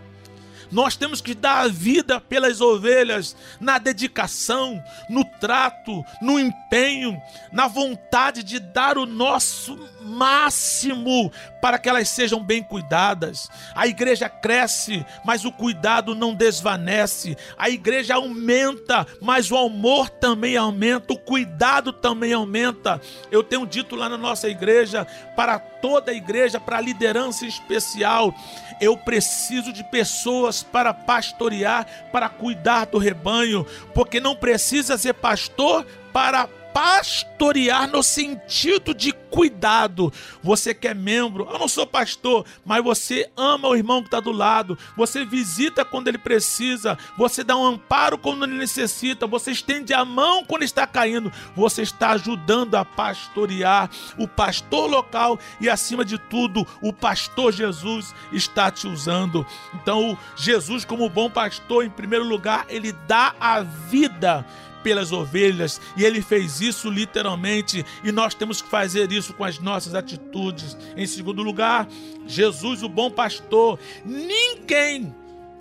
Nós 0.72 0.96
temos 0.96 1.20
que 1.20 1.36
dar 1.36 1.66
a 1.66 1.68
vida 1.68 2.22
pelas 2.22 2.62
ovelhas 2.62 3.36
na 3.60 3.78
dedicação, 3.78 4.82
no 5.10 5.26
trato, 5.26 6.04
no 6.22 6.40
empenho, 6.40 7.22
na 7.52 7.68
vontade 7.68 8.42
de 8.42 8.58
dar 8.58 8.98
o 8.98 9.06
nosso 9.06 9.78
máximo 10.02 11.30
para 11.62 11.78
que 11.78 11.88
elas 11.88 12.10
sejam 12.10 12.44
bem 12.44 12.64
cuidadas. 12.64 13.48
A 13.76 13.88
igreja 13.88 14.28
cresce, 14.28 15.06
mas 15.24 15.46
o 15.46 15.52
cuidado 15.52 16.16
não 16.16 16.34
desvanece. 16.34 17.38
A 17.58 17.70
igreja 17.70 18.16
aumenta, 18.16 19.06
mas 19.22 19.52
o 19.52 19.58
amor 19.58 20.10
também 20.10 20.58
aumenta, 20.58 21.14
o 21.14 21.18
cuidado 21.18 21.94
também 21.94 22.34
aumenta. 22.34 23.00
Eu 23.30 23.44
tenho 23.44 23.66
dito 23.66 23.96
lá 23.96 24.10
na 24.10 24.18
nossa 24.18 24.50
igreja, 24.50 25.06
para 25.36 25.60
toda 25.60 26.12
a 26.12 26.16
igreja, 26.16 26.60
para 26.60 26.78
a 26.78 26.82
liderança 26.82 27.46
especial, 27.46 28.34
eu 28.80 28.98
preciso 28.98 29.72
de 29.72 29.84
pessoas 29.84 30.64
para 30.64 30.92
pastorear, 30.92 31.86
para 32.12 32.28
cuidar 32.28 32.86
do 32.86 32.98
rebanho, 32.98 33.66
porque 33.94 34.20
não 34.20 34.36
precisa 34.36 34.98
ser 34.98 35.14
pastor 35.14 35.86
para 36.12 36.50
pastorear 36.74 37.88
no 37.90 38.04
sentido 38.04 38.94
de 38.94 39.12
cuidado. 39.12 40.12
Você 40.44 40.74
que 40.74 40.88
é 40.88 40.94
membro, 40.94 41.48
eu 41.50 41.58
não 41.58 41.68
sou 41.68 41.88
pastor, 41.88 42.46
mas 42.66 42.84
você 42.84 43.30
ama 43.38 43.70
o 43.70 43.76
irmão 43.76 44.02
que 44.02 44.08
está 44.08 44.20
do 44.20 44.32
lado, 44.32 44.78
você 44.96 45.24
visita 45.24 45.86
quando 45.86 46.08
ele 46.08 46.18
precisa, 46.18 46.98
você 47.18 47.44
dá 47.44 47.56
um 47.56 47.66
amparo 47.66 48.18
quando 48.18 48.46
ele 48.46 48.58
necessita, 48.58 49.26
você 49.26 49.52
estende 49.52 49.94
a 49.94 50.04
mão 50.04 50.44
quando 50.44 50.64
está 50.64 50.86
caindo, 50.86 51.32
você 51.56 51.82
está 51.82 52.12
ajudando 52.12 52.76
a 52.76 52.84
pastorear 52.84 53.90
o 54.18 54.28
pastor 54.28 54.90
local 54.90 55.40
e, 55.60 55.70
acima 55.70 56.04
de 56.04 56.18
tudo, 56.18 56.68
o 56.82 56.92
pastor 56.92 57.52
Jesus 57.52 58.14
está 58.32 58.70
te 58.70 58.88
usando. 58.88 59.46
Então, 59.74 60.18
Jesus, 60.36 60.84
como 60.84 61.10
bom 61.10 61.30
pastor, 61.30 61.86
em 61.86 61.90
primeiro 61.90 62.26
lugar, 62.26 62.66
ele 62.70 62.92
dá 63.08 63.34
a 63.40 63.62
vida 63.62 64.46
pelas 64.84 65.12
ovelhas, 65.12 65.80
e 65.96 66.04
ele 66.04 66.22
fez 66.22 66.62
isso 66.62 66.90
literalmente, 66.90 67.86
e 68.04 68.12
nós 68.12 68.34
temos 68.34 68.62
que 68.62 68.70
fazer 68.70 69.12
isso 69.12 69.34
com 69.34 69.44
as 69.44 69.60
nossas 69.60 69.96
atitudes. 69.96 70.78
Em 70.96 71.06
segundo 71.06 71.42
lugar, 71.44 71.88
Jesus, 72.28 72.84
o 72.84 72.90
bom 72.90 73.10
pastor, 73.10 73.80
ninguém 74.06 75.16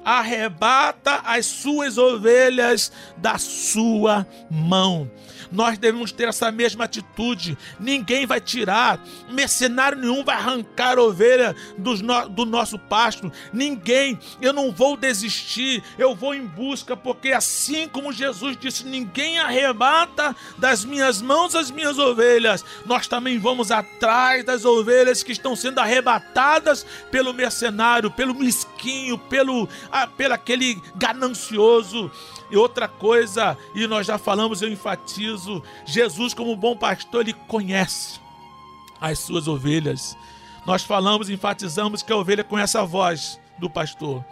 arrebata 0.04 1.20
as 1.24 1.46
suas 1.46 1.98
ovelhas 1.98 2.90
da 3.18 3.36
sua 3.38 4.26
mão 4.50 5.10
nós 5.50 5.78
devemos 5.78 6.12
ter 6.12 6.28
essa 6.28 6.50
mesma 6.50 6.84
atitude. 6.84 7.56
Ninguém 7.78 8.26
vai 8.26 8.40
tirar, 8.40 9.00
mercenário 9.28 9.98
nenhum 9.98 10.24
vai 10.24 10.36
arrancar 10.36 10.98
ovelha 10.98 11.54
do, 11.76 11.96
no, 12.02 12.28
do 12.28 12.46
nosso 12.46 12.78
pasto. 12.78 13.30
Ninguém, 13.52 14.18
eu 14.40 14.52
não 14.52 14.72
vou 14.72 14.96
desistir, 14.96 15.82
eu 15.98 16.14
vou 16.14 16.34
em 16.34 16.46
busca, 16.46 16.96
porque 16.96 17.32
assim 17.32 17.88
como 17.88 18.12
Jesus 18.12 18.56
disse: 18.56 18.84
ninguém 18.84 19.38
arrebata 19.38 20.34
das 20.58 20.84
minhas 20.84 21.20
mãos 21.20 21.54
as 21.54 21.70
minhas 21.70 21.98
ovelhas, 21.98 22.64
nós 22.86 23.06
também 23.06 23.38
vamos 23.38 23.70
atrás 23.70 24.44
das 24.44 24.64
ovelhas 24.64 25.22
que 25.22 25.32
estão 25.32 25.56
sendo 25.56 25.78
arrebatadas 25.78 26.86
pelo 27.10 27.32
mercenário, 27.32 28.10
pelo 28.10 28.34
mesquinho, 28.34 29.18
pelo, 29.18 29.68
ah, 29.90 30.06
pelo 30.06 30.34
aquele 30.34 30.80
ganancioso. 30.96 32.10
E 32.50 32.56
outra 32.56 32.88
coisa, 32.88 33.56
e 33.74 33.86
nós 33.86 34.04
já 34.06 34.18
falamos, 34.18 34.60
eu 34.60 34.68
enfatizo: 34.68 35.39
Jesus, 35.84 36.34
como 36.34 36.56
bom 36.56 36.76
pastor, 36.76 37.22
ele 37.22 37.32
conhece 37.32 38.20
as 39.00 39.18
suas 39.18 39.48
ovelhas. 39.48 40.16
Nós 40.66 40.82
falamos, 40.82 41.30
enfatizamos 41.30 42.02
que 42.02 42.12
a 42.12 42.16
ovelha 42.16 42.44
conhece 42.44 42.76
a 42.76 42.82
voz 42.82 43.40
do 43.58 43.70
pastor, 43.70 44.24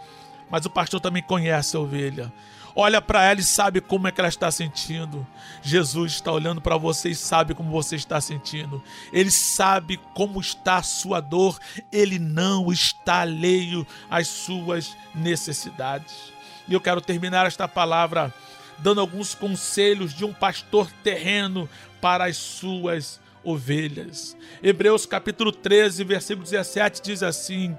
mas 0.49 0.65
o 0.65 0.69
pastor 0.69 0.99
também 0.99 1.23
conhece 1.23 1.75
a 1.75 1.79
ovelha. 1.79 2.31
Olha 2.75 3.01
para 3.01 3.23
ela 3.25 3.39
e 3.39 3.43
sabe 3.43 3.81
como 3.81 4.07
é 4.07 4.11
que 4.11 4.21
ela 4.21 4.29
está 4.29 4.49
sentindo. 4.51 5.25
Jesus 5.61 6.13
está 6.13 6.31
olhando 6.31 6.61
para 6.61 6.77
você 6.77 7.09
e 7.09 7.15
sabe 7.15 7.53
como 7.53 7.71
você 7.71 7.95
está 7.95 8.21
sentindo. 8.21 8.81
Ele 9.11 9.31
sabe 9.31 9.99
como 10.13 10.39
está 10.39 10.77
a 10.77 10.83
sua 10.83 11.19
dor. 11.19 11.59
Ele 11.91 12.19
não 12.19 12.71
está 12.71 13.21
alheio 13.21 13.85
às 14.09 14.27
suas 14.27 14.95
necessidades. 15.13 16.31
E 16.67 16.73
eu 16.73 16.79
quero 16.79 17.01
terminar 17.01 17.47
esta 17.47 17.67
palavra 17.67 18.33
dando 18.81 19.01
alguns 19.01 19.35
conselhos 19.35 20.13
de 20.13 20.25
um 20.25 20.33
pastor 20.33 20.89
terreno 21.03 21.69
para 22.01 22.25
as 22.25 22.37
suas 22.37 23.19
ovelhas. 23.43 24.35
Hebreus 24.61 25.05
capítulo 25.05 25.51
13, 25.51 26.03
versículo 26.03 26.43
17 26.45 27.01
diz 27.01 27.23
assim: 27.23 27.77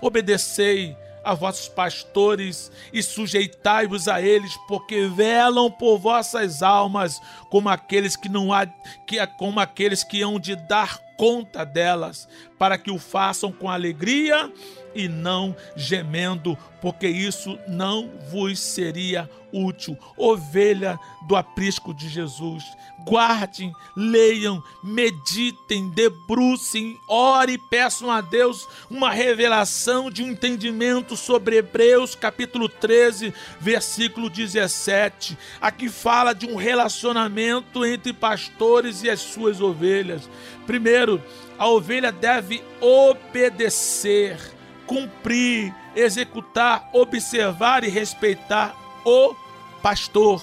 Obedecei 0.00 0.96
a 1.26 1.34
vossos 1.34 1.68
pastores 1.68 2.70
e 2.92 3.02
sujeitai-vos 3.02 4.06
a 4.06 4.22
eles, 4.22 4.56
porque 4.68 5.08
velam 5.08 5.68
por 5.68 5.98
vossas 5.98 6.62
almas, 6.62 7.20
como 7.50 7.68
aqueles 7.68 8.14
que 8.14 8.28
não 8.28 8.52
há 8.52 8.64
que 9.06 9.24
como 9.36 9.58
aqueles 9.58 10.04
que 10.04 10.22
hão 10.22 10.38
de 10.38 10.54
dar 10.54 11.00
conta 11.16 11.64
delas, 11.64 12.28
para 12.56 12.78
que 12.78 12.92
o 12.92 12.98
façam 12.98 13.50
com 13.50 13.68
alegria 13.68 14.52
e 14.96 15.08
não 15.08 15.54
gemendo, 15.76 16.56
porque 16.80 17.06
isso 17.06 17.58
não 17.68 18.10
vos 18.30 18.58
seria 18.58 19.28
útil, 19.52 19.96
ovelha 20.16 20.98
do 21.26 21.36
aprisco 21.36 21.94
de 21.94 22.08
Jesus. 22.08 22.64
Guardem, 23.06 23.72
leiam, 23.96 24.62
meditem, 24.82 25.90
debrucem, 25.90 26.98
ore 27.08 27.52
e 27.52 27.58
peçam 27.58 28.10
a 28.10 28.20
Deus 28.20 28.66
uma 28.90 29.10
revelação 29.10 30.10
de 30.10 30.22
um 30.22 30.28
entendimento 30.28 31.16
sobre 31.16 31.56
Hebreus, 31.56 32.14
capítulo 32.14 32.68
13, 32.68 33.32
versículo 33.60 34.28
17. 34.28 35.38
Aqui 35.60 35.88
fala 35.88 36.32
de 36.32 36.46
um 36.46 36.56
relacionamento 36.56 37.84
entre 37.84 38.12
pastores 38.12 39.02
e 39.02 39.10
as 39.10 39.20
suas 39.20 39.60
ovelhas. 39.60 40.28
Primeiro, 40.66 41.22
a 41.58 41.68
ovelha 41.68 42.10
deve 42.10 42.62
obedecer, 42.80 44.38
cumprir, 44.86 45.74
executar, 45.94 46.88
observar 46.92 47.84
e 47.84 47.88
respeitar 47.88 48.74
o 49.04 49.34
pastor. 49.82 50.42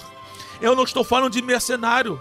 Eu 0.60 0.74
não 0.74 0.84
estou 0.84 1.04
falando 1.04 1.32
de 1.32 1.42
mercenário. 1.42 2.20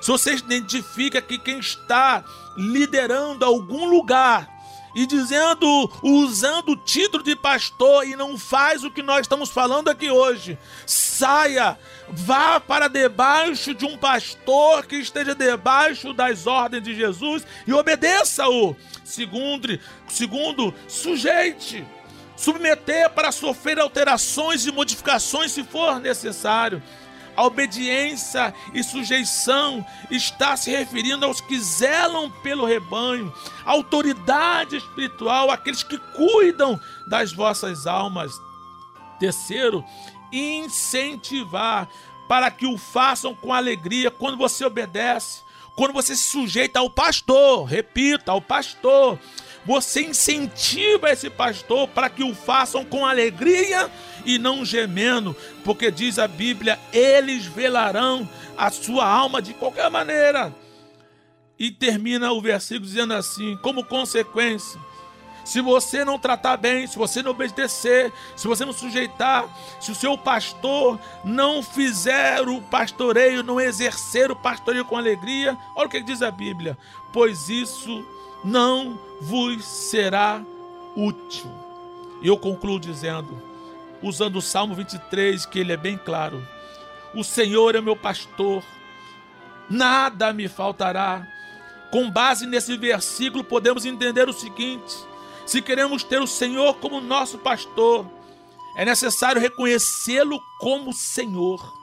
Se 0.00 0.10
você 0.10 0.34
identifica 0.34 1.20
que 1.20 1.38
quem 1.38 1.58
está 1.58 2.24
liderando 2.56 3.44
algum 3.44 3.86
lugar 3.86 4.54
e 4.94 5.06
dizendo, 5.06 5.90
usando 6.02 6.70
o 6.70 6.76
título 6.76 7.22
de 7.22 7.34
pastor 7.34 8.06
e 8.06 8.14
não 8.14 8.38
faz 8.38 8.84
o 8.84 8.90
que 8.90 9.02
nós 9.02 9.22
estamos 9.22 9.50
falando 9.50 9.88
aqui 9.88 10.10
hoje, 10.10 10.56
saia, 10.86 11.76
vá 12.08 12.60
para 12.60 12.86
debaixo 12.86 13.74
de 13.74 13.84
um 13.84 13.96
pastor 13.96 14.86
que 14.86 14.96
esteja 14.96 15.34
debaixo 15.34 16.12
das 16.12 16.46
ordens 16.46 16.84
de 16.84 16.94
Jesus 16.94 17.44
e 17.66 17.72
obedeça-o. 17.72 18.76
Segundo, 19.04 19.78
segundo, 20.08 20.74
sujeite, 20.88 21.86
submeter 22.36 23.10
para 23.10 23.30
sofrer 23.30 23.78
alterações 23.78 24.66
e 24.66 24.72
modificações 24.72 25.52
se 25.52 25.62
for 25.62 26.00
necessário. 26.00 26.82
A 27.36 27.44
obediência 27.44 28.54
e 28.72 28.82
sujeição 28.82 29.84
está 30.10 30.56
se 30.56 30.70
referindo 30.70 31.26
aos 31.26 31.40
que 31.40 31.58
zelam 31.58 32.30
pelo 32.42 32.64
rebanho, 32.64 33.32
autoridade 33.64 34.76
espiritual, 34.76 35.50
aqueles 35.50 35.82
que 35.82 35.98
cuidam 35.98 36.80
das 37.06 37.32
vossas 37.32 37.86
almas. 37.86 38.32
Terceiro, 39.18 39.84
incentivar 40.32 41.88
para 42.28 42.50
que 42.50 42.66
o 42.66 42.78
façam 42.78 43.34
com 43.34 43.52
alegria 43.52 44.10
quando 44.10 44.38
você 44.38 44.64
obedece, 44.64 45.43
quando 45.76 45.92
você 45.92 46.14
se 46.14 46.28
sujeita 46.28 46.78
ao 46.78 46.88
pastor, 46.88 47.64
repita, 47.64 48.32
ao 48.32 48.40
pastor. 48.40 49.18
Você 49.66 50.02
incentiva 50.02 51.10
esse 51.10 51.30
pastor 51.30 51.88
para 51.88 52.10
que 52.10 52.22
o 52.22 52.34
façam 52.34 52.84
com 52.84 53.06
alegria 53.06 53.90
e 54.24 54.38
não 54.38 54.64
gemendo, 54.64 55.34
porque 55.64 55.90
diz 55.90 56.18
a 56.18 56.28
Bíblia: 56.28 56.78
eles 56.92 57.46
velarão 57.46 58.28
a 58.56 58.70
sua 58.70 59.06
alma 59.06 59.40
de 59.40 59.54
qualquer 59.54 59.90
maneira. 59.90 60.54
E 61.58 61.70
termina 61.70 62.32
o 62.32 62.40
versículo 62.40 62.86
dizendo 62.86 63.14
assim: 63.14 63.56
como 63.62 63.84
consequência, 63.84 64.78
se 65.44 65.60
você 65.60 66.04
não 66.04 66.18
tratar 66.18 66.56
bem, 66.56 66.86
se 66.86 66.96
você 66.96 67.22
não 67.22 67.32
obedecer, 67.32 68.12
se 68.34 68.48
você 68.48 68.64
não 68.64 68.72
sujeitar, 68.72 69.46
se 69.78 69.92
o 69.92 69.94
seu 69.94 70.16
pastor 70.16 70.98
não 71.22 71.62
fizer 71.62 72.48
o 72.48 72.62
pastoreio, 72.62 73.42
não 73.42 73.60
exercer 73.60 74.30
o 74.30 74.36
pastoreio 74.36 74.84
com 74.84 74.96
alegria, 74.96 75.56
olha 75.76 75.86
o 75.86 75.90
que 75.90 76.00
diz 76.00 76.22
a 76.22 76.30
Bíblia: 76.30 76.78
pois 77.12 77.48
isso 77.48 78.04
não 78.42 78.98
vos 79.20 79.64
será 79.64 80.42
útil. 80.96 81.50
E 82.22 82.26
eu 82.26 82.38
concluo 82.38 82.80
dizendo: 82.80 83.40
usando 84.02 84.36
o 84.36 84.42
Salmo 84.42 84.74
23, 84.74 85.44
que 85.46 85.58
ele 85.58 85.72
é 85.72 85.76
bem 85.76 85.98
claro: 85.98 86.42
O 87.14 87.22
Senhor 87.22 87.74
é 87.74 87.80
meu 87.80 87.96
pastor, 87.96 88.64
nada 89.68 90.32
me 90.32 90.48
faltará. 90.48 91.26
Com 91.90 92.10
base 92.10 92.46
nesse 92.46 92.76
versículo, 92.76 93.44
podemos 93.44 93.84
entender 93.84 94.28
o 94.28 94.32
seguinte: 94.32 94.94
se 95.46 95.60
queremos 95.60 96.02
ter 96.02 96.20
o 96.20 96.26
Senhor 96.26 96.74
como 96.76 97.00
nosso 97.00 97.38
pastor, 97.38 98.06
é 98.76 98.84
necessário 98.84 99.40
reconhecê-lo 99.40 100.40
como 100.58 100.92
Senhor. 100.92 101.74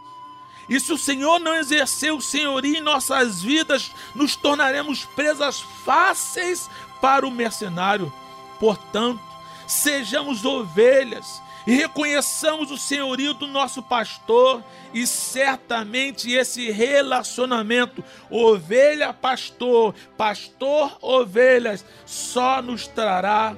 E 0.67 0.79
se 0.79 0.93
o 0.93 0.97
Senhor 0.97 1.39
não 1.39 1.53
exercer 1.53 2.13
o 2.13 2.21
senhorio 2.21 2.77
em 2.77 2.81
nossas 2.81 3.41
vidas, 3.41 3.91
nos 4.15 4.35
tornaremos 4.35 5.03
presas 5.03 5.59
fáceis 5.59 6.69
para 7.01 7.27
o 7.27 7.31
mercenário. 7.31 8.11
Portanto, 8.59 9.19
sejamos 9.67 10.45
ovelhas 10.45 11.41
e 11.65 11.75
reconheçamos 11.75 12.71
o 12.71 12.77
senhorio 12.77 13.33
do 13.33 13.47
nosso 13.47 13.83
pastor, 13.83 14.63
e 14.93 15.05
certamente 15.05 16.31
esse 16.31 16.71
relacionamento, 16.71 18.03
ovelha-pastor, 18.29 19.93
pastor-ovelhas, 20.17 21.85
só 22.05 22.61
nos 22.61 22.87
trará 22.87 23.55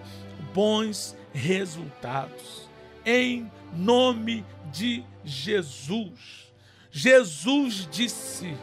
bons 0.53 1.15
resultados. 1.33 2.69
Em 3.05 3.51
nome 3.73 4.45
de 4.71 5.03
Jesus. 5.23 6.51
Jesus 6.91 7.87
disse: 7.89 8.55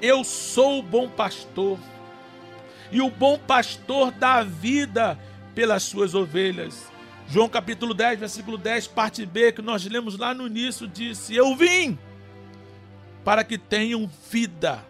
Eu 0.00 0.22
sou 0.22 0.80
o 0.80 0.82
bom 0.82 1.08
pastor, 1.08 1.78
e 2.92 3.00
o 3.00 3.10
bom 3.10 3.38
pastor 3.38 4.12
dá 4.12 4.42
vida 4.42 5.18
pelas 5.54 5.82
suas 5.82 6.14
ovelhas. 6.14 6.95
João 7.28 7.48
capítulo 7.48 7.92
10, 7.92 8.20
versículo 8.20 8.56
10, 8.56 8.86
parte 8.86 9.26
B, 9.26 9.52
que 9.52 9.60
nós 9.60 9.84
lemos 9.84 10.16
lá 10.16 10.32
no 10.32 10.46
início, 10.46 10.86
disse: 10.86 11.34
Eu 11.34 11.56
vim 11.56 11.98
para 13.24 13.42
que 13.42 13.58
tenham 13.58 14.08
vida 14.30 14.84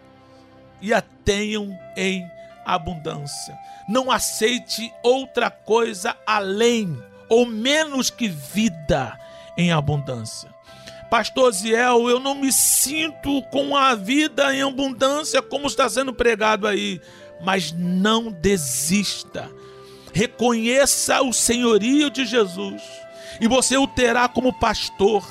e 0.79 0.93
a 0.93 1.01
tenham 1.01 1.77
em 1.95 2.29
abundância. 2.63 3.57
Não 3.89 4.11
aceite 4.11 4.93
outra 5.01 5.49
coisa 5.49 6.15
além 6.25 7.01
ou 7.27 7.45
menos 7.45 8.09
que 8.09 8.27
vida 8.27 9.19
em 9.57 9.71
abundância. 9.71 10.53
Pastor 11.09 11.51
Ziel, 11.53 12.09
eu 12.09 12.19
não 12.19 12.35
me 12.35 12.51
sinto 12.51 13.41
com 13.43 13.75
a 13.75 13.95
vida 13.95 14.53
em 14.53 14.61
abundância 14.61 15.41
como 15.41 15.65
está 15.65 15.89
sendo 15.89 16.13
pregado 16.13 16.67
aí, 16.67 17.01
mas 17.41 17.71
não 17.71 18.31
desista 18.31 19.49
reconheça 20.17 21.21
o 21.21 21.31
senhorio 21.31 22.09
de 22.09 22.25
Jesus 22.25 22.81
e 23.39 23.47
você 23.47 23.77
o 23.77 23.85
terá 23.85 24.27
como 24.27 24.51
pastor. 24.51 25.23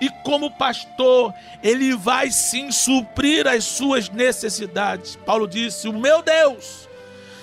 E 0.00 0.08
como 0.24 0.50
pastor, 0.50 1.34
ele 1.62 1.94
vai 1.94 2.30
sim 2.30 2.72
suprir 2.72 3.46
as 3.46 3.62
suas 3.62 4.08
necessidades. 4.08 5.16
Paulo 5.16 5.46
disse: 5.46 5.86
O 5.86 5.92
meu 5.92 6.22
Deus, 6.22 6.88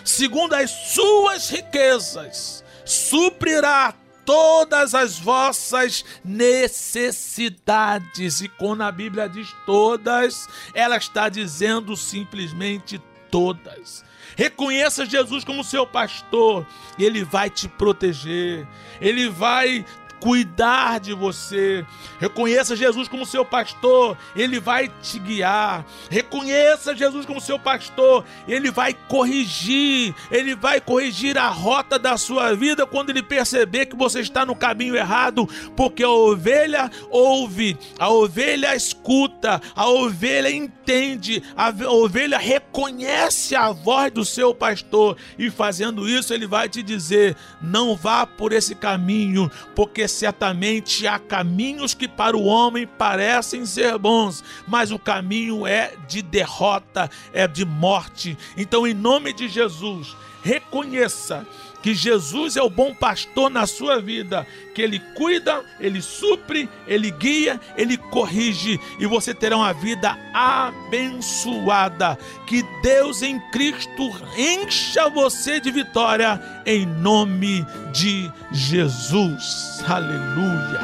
segundo 0.03 0.55
as 0.55 0.71
suas 0.71 1.47
riquezas, 1.49 2.63
suprirá 2.83 3.93
todas 4.25 4.95
as 4.95 5.19
vossas 5.19 6.03
necessidades. 6.25 8.41
E 8.41 8.49
quando 8.49 8.81
a 8.81 8.91
Bíblia 8.91 9.29
diz 9.29 9.47
todas, 9.65 10.47
ela 10.73 10.97
está 10.97 11.29
dizendo 11.29 11.95
simplesmente 11.95 12.99
todas. 13.29 14.08
Reconheça 14.39 15.05
Jesus 15.05 15.43
como 15.43 15.65
seu 15.65 15.85
pastor, 15.85 16.65
e 16.97 17.03
ele 17.03 17.25
vai 17.25 17.49
te 17.49 17.67
proteger. 17.67 18.65
Ele 19.01 19.27
vai 19.27 19.85
cuidar 20.19 20.99
de 20.99 21.13
você. 21.13 21.85
Reconheça 22.19 22.75
Jesus 22.75 23.07
como 23.07 23.25
seu 23.25 23.45
pastor, 23.45 24.17
ele 24.35 24.59
vai 24.59 24.91
te 25.01 25.17
guiar. 25.19 25.85
Reconheça 26.09 26.95
Jesus 26.95 27.25
como 27.25 27.39
seu 27.39 27.57
pastor, 27.57 28.25
ele 28.47 28.69
vai 28.69 28.93
corrigir, 28.93 30.13
ele 30.29 30.55
vai 30.55 30.81
corrigir 30.81 31.37
a 31.37 31.47
rota 31.47 31.97
da 31.97 32.17
sua 32.17 32.53
vida 32.53 32.85
quando 32.85 33.09
ele 33.09 33.23
perceber 33.23 33.85
que 33.85 33.95
você 33.95 34.19
está 34.19 34.45
no 34.45 34.55
caminho 34.55 34.95
errado, 34.95 35.47
porque 35.75 36.03
a 36.03 36.09
ovelha 36.09 36.91
ouve, 37.09 37.77
a 37.97 38.09
ovelha 38.09 38.75
escuta, 38.75 39.61
a 39.75 39.87
ovelha 39.87 40.51
entende, 40.51 41.41
a 41.55 41.69
ovelha 41.89 42.37
reconhece 42.37 43.55
a 43.55 43.71
voz 43.71 44.11
do 44.11 44.25
seu 44.25 44.53
pastor 44.53 45.15
e 45.37 45.49
fazendo 45.49 46.07
isso 46.09 46.33
ele 46.33 46.47
vai 46.47 46.67
te 46.67 46.83
dizer: 46.83 47.35
"Não 47.61 47.95
vá 47.95 48.25
por 48.25 48.51
esse 48.51 48.75
caminho, 48.75 49.49
porque 49.75 50.07
certamente 50.09 51.07
há 51.07 51.17
caminhos 51.19 51.93
que 51.93 52.07
para 52.07 52.35
o 52.35 52.45
homem 52.45 52.85
parecem 52.85 53.65
ser 53.65 53.97
bons, 53.97 54.43
mas 54.67 54.91
o 54.91 54.99
caminho 54.99 55.65
é 55.65 55.93
de 56.07 56.21
derrota, 56.21 57.09
é 57.33 57.47
de 57.47 57.65
morte. 57.65 58.37
Então, 58.57 58.85
em 58.85 58.93
nome 58.93 59.33
de 59.33 59.47
Jesus, 59.47 60.15
reconheça 60.43 61.45
que 61.81 61.93
Jesus 61.93 62.57
é 62.57 62.61
o 62.61 62.69
bom 62.69 62.93
pastor 62.93 63.49
na 63.49 63.65
sua 63.65 64.01
vida, 64.01 64.45
que 64.73 64.81
ele 64.81 64.99
cuida, 65.15 65.63
ele 65.79 66.01
supre, 66.01 66.69
ele 66.87 67.09
guia, 67.11 67.59
ele 67.77 67.97
corrige 67.97 68.79
e 68.99 69.05
você 69.05 69.33
terá 69.33 69.55
uma 69.57 69.73
vida 69.73 70.17
abençoada. 70.33 72.17
Que 72.45 72.63
Deus 72.81 73.21
em 73.21 73.39
Cristo 73.51 74.11
encha 74.37 75.09
você 75.09 75.59
de 75.59 75.71
vitória 75.71 76.41
em 76.65 76.85
nome 76.85 77.65
de 77.91 78.31
Jesus. 78.51 79.83
Aleluia. 79.87 80.81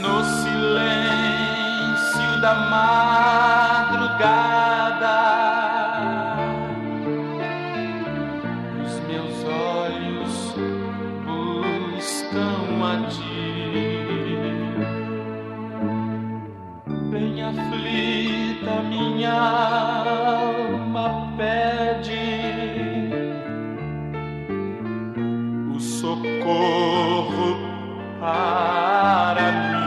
No 0.00 0.24
silêncio 0.42 0.80
da 2.40 2.54
madrugada. 2.70 3.90
A 12.90 12.96
ti. 13.08 13.22
Bem 17.10 17.42
aflita 17.42 18.82
minha 18.88 19.32
alma 20.42 21.06
pede 21.36 22.26
o 25.74 25.80
socorro 25.80 27.58
para. 28.20 29.79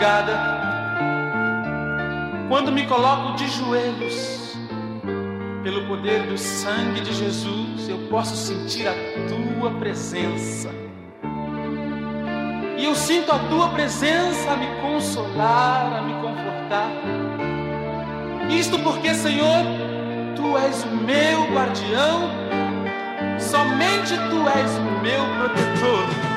Madrugada, 0.00 0.32
quando 2.48 2.72
me 2.72 2.86
coloco 2.86 3.36
de 3.36 3.46
joelhos, 3.48 4.56
pelo 5.62 5.86
poder 5.86 6.22
do 6.22 6.38
sangue 6.38 7.02
de 7.02 7.12
Jesus, 7.12 7.88
eu 7.88 7.98
posso 8.08 8.34
sentir 8.34 8.88
a 8.88 8.94
tua 9.28 9.70
presença. 9.72 10.70
E 12.78 12.84
eu 12.84 12.94
sinto 12.94 13.30
a 13.30 13.38
tua 13.50 13.68
presença 13.68 14.52
a 14.52 14.56
me 14.56 14.66
consolar, 14.80 15.98
a 15.98 16.00
me 16.00 16.14
confortar. 16.14 16.90
Isto 18.48 18.78
porque, 18.78 19.14
Senhor, 19.14 19.64
tu 20.34 20.56
és 20.56 20.82
o 20.84 20.88
meu 20.88 21.52
guardião, 21.52 22.30
somente 23.38 24.16
tu 24.30 24.48
és 24.48 24.78
o 24.78 25.02
meu 25.02 25.22
protetor. 25.36 26.29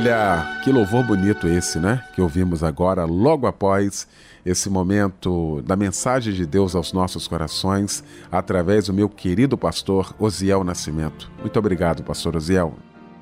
Olha, 0.00 0.58
que 0.64 0.72
louvor 0.72 1.04
bonito 1.04 1.46
esse, 1.46 1.78
né? 1.78 2.02
Que 2.14 2.22
ouvimos 2.22 2.64
agora, 2.64 3.04
logo 3.04 3.46
após 3.46 4.08
esse 4.46 4.70
momento 4.70 5.60
da 5.66 5.76
mensagem 5.76 6.32
de 6.32 6.46
Deus 6.46 6.74
aos 6.74 6.90
nossos 6.90 7.28
corações, 7.28 8.02
através 8.32 8.86
do 8.86 8.94
meu 8.94 9.10
querido 9.10 9.58
pastor 9.58 10.14
Osiel 10.18 10.64
Nascimento. 10.64 11.30
Muito 11.40 11.58
obrigado, 11.58 12.02
pastor 12.02 12.34
Osiel. 12.34 12.72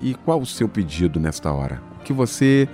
E 0.00 0.14
qual 0.14 0.40
o 0.40 0.46
seu 0.46 0.68
pedido 0.68 1.18
nesta 1.18 1.52
hora? 1.52 1.82
O 2.00 2.04
que 2.04 2.12
você 2.12 2.68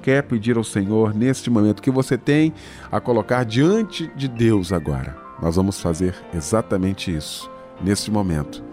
quer 0.00 0.22
pedir 0.22 0.56
ao 0.56 0.64
Senhor 0.64 1.14
neste 1.14 1.50
momento? 1.50 1.82
Que 1.82 1.90
você 1.90 2.16
tem 2.16 2.54
a 2.90 3.00
colocar 3.00 3.44
diante 3.44 4.10
de 4.16 4.28
Deus 4.28 4.72
agora? 4.72 5.14
Nós 5.42 5.56
vamos 5.56 5.78
fazer 5.78 6.14
exatamente 6.32 7.14
isso, 7.14 7.50
neste 7.82 8.10
momento, 8.10 8.64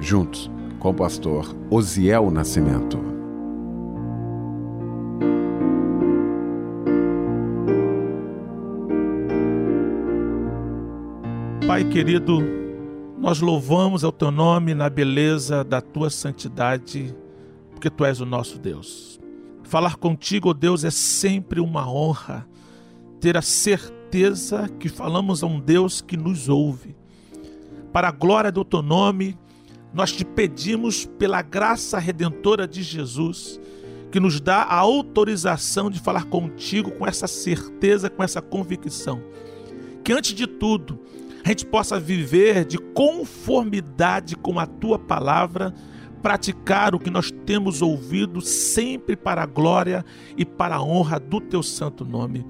juntos 0.00 0.50
com 0.80 0.90
o 0.90 0.94
pastor 0.94 1.54
Osiel 1.70 2.28
Nascimento. 2.32 3.15
Pai 11.76 11.84
querido, 11.84 12.42
nós 13.18 13.42
louvamos 13.42 14.02
ao 14.02 14.10
teu 14.10 14.30
nome 14.30 14.74
na 14.74 14.88
beleza 14.88 15.62
da 15.62 15.78
tua 15.78 16.08
santidade, 16.08 17.14
porque 17.70 17.90
tu 17.90 18.02
és 18.02 18.18
o 18.18 18.24
nosso 18.24 18.58
Deus. 18.58 19.20
Falar 19.62 19.96
contigo, 19.96 20.54
Deus, 20.54 20.84
é 20.84 20.90
sempre 20.90 21.60
uma 21.60 21.86
honra. 21.86 22.48
Ter 23.20 23.36
a 23.36 23.42
certeza 23.42 24.70
que 24.80 24.88
falamos 24.88 25.42
a 25.42 25.46
um 25.46 25.60
Deus 25.60 26.00
que 26.00 26.16
nos 26.16 26.48
ouve. 26.48 26.96
Para 27.92 28.08
a 28.08 28.12
glória 28.12 28.50
do 28.50 28.64
teu 28.64 28.80
nome, 28.80 29.38
nós 29.92 30.10
te 30.12 30.24
pedimos 30.24 31.04
pela 31.04 31.42
graça 31.42 31.98
redentora 31.98 32.66
de 32.66 32.82
Jesus, 32.82 33.60
que 34.10 34.18
nos 34.18 34.40
dá 34.40 34.62
a 34.62 34.76
autorização 34.76 35.90
de 35.90 36.00
falar 36.00 36.24
contigo 36.24 36.90
com 36.92 37.06
essa 37.06 37.26
certeza, 37.26 38.08
com 38.08 38.22
essa 38.22 38.40
convicção. 38.40 39.20
Que 40.02 40.14
antes 40.14 40.32
de 40.32 40.46
tudo, 40.46 41.00
a 41.46 41.50
gente 41.50 41.64
possa 41.64 42.00
viver 42.00 42.64
de 42.64 42.76
conformidade 42.76 44.34
com 44.34 44.58
a 44.58 44.66
tua 44.66 44.98
palavra, 44.98 45.72
praticar 46.20 46.92
o 46.92 46.98
que 46.98 47.08
nós 47.08 47.30
temos 47.30 47.82
ouvido 47.82 48.40
sempre 48.40 49.14
para 49.14 49.44
a 49.44 49.46
glória 49.46 50.04
e 50.36 50.44
para 50.44 50.74
a 50.74 50.82
honra 50.82 51.20
do 51.20 51.40
teu 51.40 51.62
santo 51.62 52.04
nome. 52.04 52.44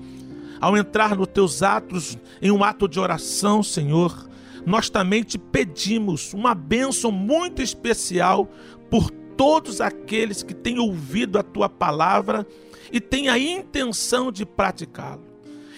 Ao 0.58 0.74
entrar 0.74 1.14
nos 1.14 1.26
teus 1.26 1.62
atos 1.62 2.16
em 2.40 2.50
um 2.50 2.64
ato 2.64 2.88
de 2.88 2.98
oração, 2.98 3.62
Senhor, 3.62 4.30
nós 4.64 4.88
também 4.88 5.22
te 5.22 5.36
pedimos 5.36 6.32
uma 6.32 6.54
bênção 6.54 7.12
muito 7.12 7.60
especial 7.60 8.48
por 8.90 9.10
todos 9.10 9.82
aqueles 9.82 10.42
que 10.42 10.54
têm 10.54 10.78
ouvido 10.78 11.38
a 11.38 11.42
tua 11.42 11.68
palavra 11.68 12.46
e 12.90 12.98
têm 12.98 13.28
a 13.28 13.38
intenção 13.38 14.32
de 14.32 14.46
praticá-lo. 14.46 15.35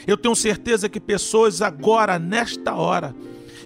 Eu 0.08 0.16
tenho 0.16 0.34
certeza 0.34 0.88
que 0.88 0.98
pessoas 0.98 1.60
agora, 1.60 2.18
nesta 2.18 2.74
hora, 2.74 3.14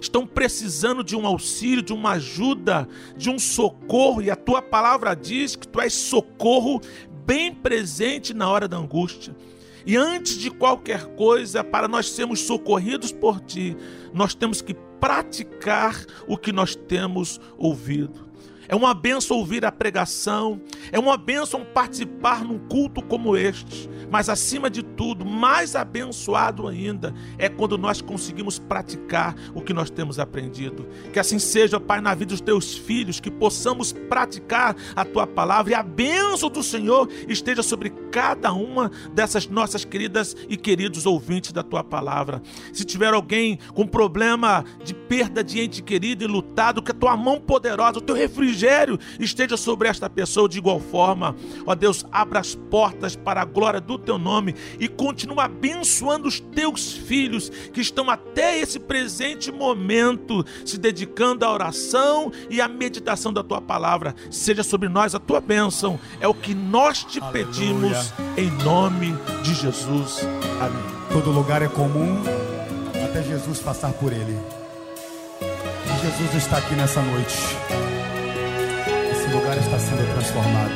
estão 0.01 0.27
precisando 0.27 1.01
de 1.01 1.15
um 1.15 1.25
auxílio, 1.25 1.81
de 1.81 1.93
uma 1.93 2.11
ajuda, 2.11 2.85
de 3.15 3.29
um 3.29 3.39
socorro, 3.39 4.21
e 4.21 4.29
a 4.29 4.35
tua 4.35 4.61
palavra 4.61 5.15
diz 5.15 5.55
que 5.55 5.65
tu 5.65 5.79
és 5.79 5.93
socorro 5.93 6.81
bem 7.25 7.55
presente 7.55 8.33
na 8.33 8.49
hora 8.49 8.67
da 8.67 8.75
angústia. 8.75 9.33
E 9.85 9.95
antes 9.95 10.37
de 10.37 10.51
qualquer 10.51 11.15
coisa, 11.15 11.63
para 11.63 11.87
nós 11.87 12.09
sermos 12.09 12.41
socorridos 12.41 13.13
por 13.13 13.39
ti, 13.39 13.77
nós 14.13 14.35
temos 14.35 14.61
que 14.61 14.73
praticar 14.99 16.05
o 16.27 16.37
que 16.37 16.51
nós 16.51 16.75
temos 16.75 17.39
ouvido. 17.57 18.32
É 18.73 18.75
uma 18.75 18.91
benção 18.95 19.37
ouvir 19.37 19.63
a 19.65 19.71
pregação, 19.71 20.59
é 20.91 20.97
uma 20.97 21.15
benção 21.15 21.63
participar 21.63 22.43
num 22.43 22.57
culto 22.57 23.03
como 23.03 23.37
este, 23.37 23.87
mas 24.09 24.29
acima 24.29 24.67
de 24.67 24.81
tudo, 24.81 25.23
mais 25.23 25.75
abençoado 25.75 26.67
ainda 26.67 27.13
é 27.37 27.47
quando 27.47 27.77
nós 27.77 28.01
conseguimos 28.01 28.57
praticar 28.57 29.35
o 29.53 29.61
que 29.61 29.75
nós 29.75 29.91
temos 29.91 30.17
aprendido. 30.17 30.87
Que 31.11 31.19
assim 31.19 31.37
seja, 31.37 31.79
Pai, 31.79 32.01
na 32.01 32.15
vida 32.15 32.29
dos 32.29 32.41
teus 32.41 32.75
filhos, 32.75 33.19
que 33.19 33.29
possamos 33.29 33.93
praticar 33.93 34.75
a 34.95 35.05
tua 35.05 35.27
palavra 35.27 35.71
e 35.71 35.75
a 35.75 35.83
bênção 35.83 36.49
do 36.49 36.63
Senhor 36.63 37.07
esteja 37.27 37.61
sobre 37.61 37.91
cada 38.11 38.53
uma 38.53 38.89
dessas 39.13 39.45
nossas 39.45 39.85
queridas 39.85 40.35
e 40.49 40.57
queridos 40.57 41.05
ouvintes 41.05 41.51
da 41.51 41.61
tua 41.61 41.83
palavra. 41.83 42.41
Se 42.71 42.83
tiver 42.83 43.13
alguém 43.13 43.59
com 43.75 43.85
problema 43.85 44.65
de 44.83 44.95
perda 44.95 45.43
de 45.43 45.61
ente 45.61 45.83
querido 45.83 46.23
e 46.23 46.27
lutado, 46.27 46.81
que 46.81 46.89
a 46.89 46.95
tua 46.95 47.15
mão 47.15 47.39
poderosa, 47.39 47.99
o 47.99 48.01
teu 48.01 48.15
refrigério 48.15 48.62
esteja 49.19 49.57
sobre 49.57 49.87
esta 49.87 50.09
pessoa 50.09 50.47
de 50.47 50.57
igual 50.57 50.79
forma. 50.79 51.35
Ó 51.65 51.75
Deus, 51.75 52.05
abra 52.11 52.39
as 52.39 52.55
portas 52.55 53.15
para 53.15 53.41
a 53.41 53.45
glória 53.45 53.81
do 53.81 53.97
teu 53.97 54.17
nome 54.17 54.55
e 54.79 54.87
continua 54.87 55.45
abençoando 55.45 56.27
os 56.27 56.39
teus 56.39 56.93
filhos 56.93 57.49
que 57.49 57.81
estão 57.81 58.09
até 58.09 58.59
esse 58.59 58.79
presente 58.79 59.51
momento 59.51 60.45
se 60.65 60.77
dedicando 60.77 61.45
à 61.45 61.51
oração 61.51 62.31
e 62.49 62.61
à 62.61 62.67
meditação 62.67 63.33
da 63.33 63.43
tua 63.43 63.61
palavra. 63.61 64.15
Seja 64.29 64.63
sobre 64.63 64.89
nós 64.89 65.15
a 65.15 65.19
tua 65.19 65.41
bênção. 65.41 65.99
É 66.19 66.27
o 66.27 66.33
que 66.33 66.53
nós 66.53 67.03
te 67.03 67.19
Aleluia. 67.19 67.45
pedimos 67.45 68.13
em 68.37 68.49
nome 68.63 69.15
de 69.43 69.53
Jesus. 69.53 70.19
Amém. 70.59 70.83
Todo 71.11 71.31
lugar 71.31 71.61
é 71.61 71.67
comum 71.67 72.21
até 73.05 73.21
Jesus 73.21 73.59
passar 73.59 73.93
por 73.93 74.11
ele. 74.11 74.37
Jesus 76.01 76.33
está 76.35 76.57
aqui 76.57 76.75
nessa 76.75 77.01
noite. 77.01 78.02
Lugar 79.33 79.57
está 79.57 79.79
sendo 79.79 80.13
transformado. 80.13 80.71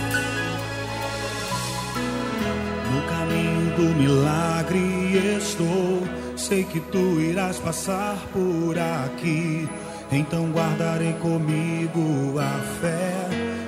No 2.91 3.01
caminho 3.03 3.75
do 3.75 3.95
milagre 3.95 5.37
estou. 5.37 6.01
Sei 6.35 6.63
que 6.63 6.79
tu 6.79 7.19
irás 7.19 7.59
passar 7.59 8.17
por 8.33 8.75
aqui. 8.79 9.69
Então 10.11 10.51
guardarei 10.51 11.13
comigo 11.13 12.39
a 12.39 12.59
fé 12.81 13.13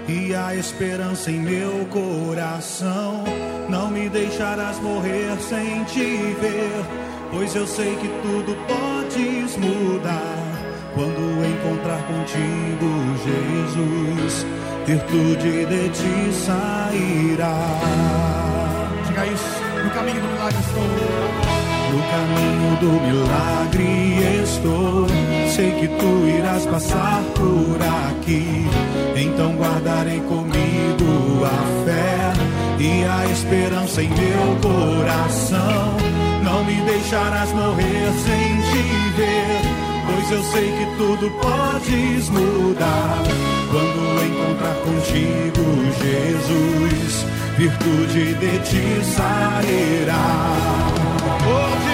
e 0.08 0.34
a 0.34 0.56
esperança 0.56 1.30
em 1.30 1.40
meu 1.40 1.86
coração. 1.92 3.24
Não 3.70 3.92
me 3.92 4.10
deixarás 4.10 4.80
morrer 4.80 5.38
sem 5.40 5.84
te 5.84 6.34
ver, 6.42 6.86
pois 7.32 7.56
eu 7.56 7.68
sei 7.68 7.96
que 7.96 8.08
tudo 8.24 8.58
podes 8.68 9.56
mudar. 9.58 10.49
Quando 11.00 11.46
encontrar 11.46 12.04
contigo, 12.08 12.90
Jesus, 13.24 14.46
virtude 14.86 15.66
de 15.66 15.88
ti 15.92 16.34
sairá. 16.34 17.56
Diga 19.08 19.26
isso. 19.28 19.64
No 19.82 19.90
caminho 19.92 20.20
do 20.20 20.28
milagre 20.28 20.60
estou. 20.60 20.84
No 21.94 22.02
caminho 22.12 22.76
do 22.82 22.92
milagre 23.08 24.44
estou. 24.44 25.08
Sei 25.48 25.72
que 25.80 25.88
tu 25.88 26.28
irás 26.38 26.66
passar 26.66 27.24
por 27.34 27.78
aqui. 28.10 28.68
Então 29.16 29.56
guardarei 29.56 30.20
comigo 30.20 31.46
a 31.46 31.86
fé 31.86 32.34
e 32.78 33.06
a 33.06 33.26
esperança 33.32 34.04
em 34.04 34.10
meu 34.10 34.58
coração. 34.62 35.96
Não 36.44 36.66
me 36.66 36.76
deixarás 36.82 37.54
morrer 37.54 38.12
sem 38.26 38.58
te 38.58 39.00
ver, 39.16 39.69
eu 40.32 40.44
sei 40.44 40.72
que 40.72 40.86
tudo 40.98 41.30
podes 41.42 42.30
mudar. 42.30 43.24
Quando 43.72 44.26
encontrar 44.26 44.76
contigo, 44.76 45.64
Jesus, 46.02 47.26
virtude 47.58 48.34
de 48.36 48.60
ti 48.60 49.06
sairá. 49.06 50.28
Oh, 51.48 51.89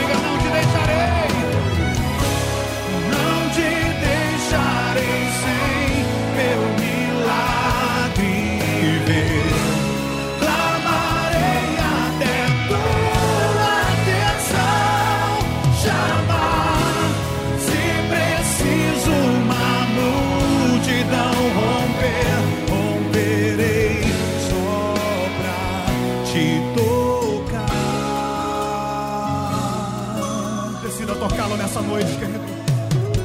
nessa 31.75 31.81
noite, 31.81 32.11
querido. 32.17 32.39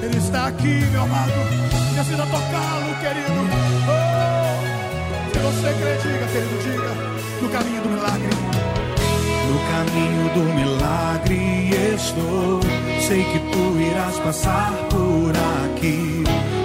Ele 0.03 0.19
está 0.19 0.49
aqui, 0.49 0.85
meu 0.91 1.03
amado. 1.03 1.33
Decida 1.95 2.27
tocá-lo, 2.27 2.95
querido. 3.01 3.41
Oh, 3.87 4.61
se 5.33 5.39
você 5.39 5.73
crê, 5.75 5.97
diga, 6.03 6.27
querido, 6.27 6.59
diga. 6.63 6.91
No 7.41 7.49
caminho 7.49 7.83
do 7.83 7.89
milagre. 7.91 8.31
No 9.47 9.59
caminho 9.71 10.29
do 10.35 10.43
milagre 10.55 11.95
estou. 11.95 12.61
Sei 13.01 13.23
que 13.25 13.39
tu 13.39 13.81
irás 13.81 14.19
passar 14.19 14.73
por 14.91 15.33
aqui. 15.65 16.25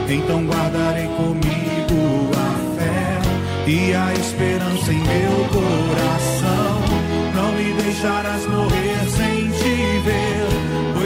Então 0.10 0.46
guardarei 0.46 1.08
comigo 1.08 2.32
a 2.36 2.80
fé 2.80 3.70
e 3.70 3.94
a 3.94 4.14
esperança 4.14 4.92
em 4.92 5.00
meu 5.00 5.50
coração. 5.50 6.86
Não 7.36 7.52
me 7.52 7.74
deixarás 7.82 8.46
morrer 8.48 9.10
sem 9.10 9.52
te 9.52 10.00
ver, 10.06 10.55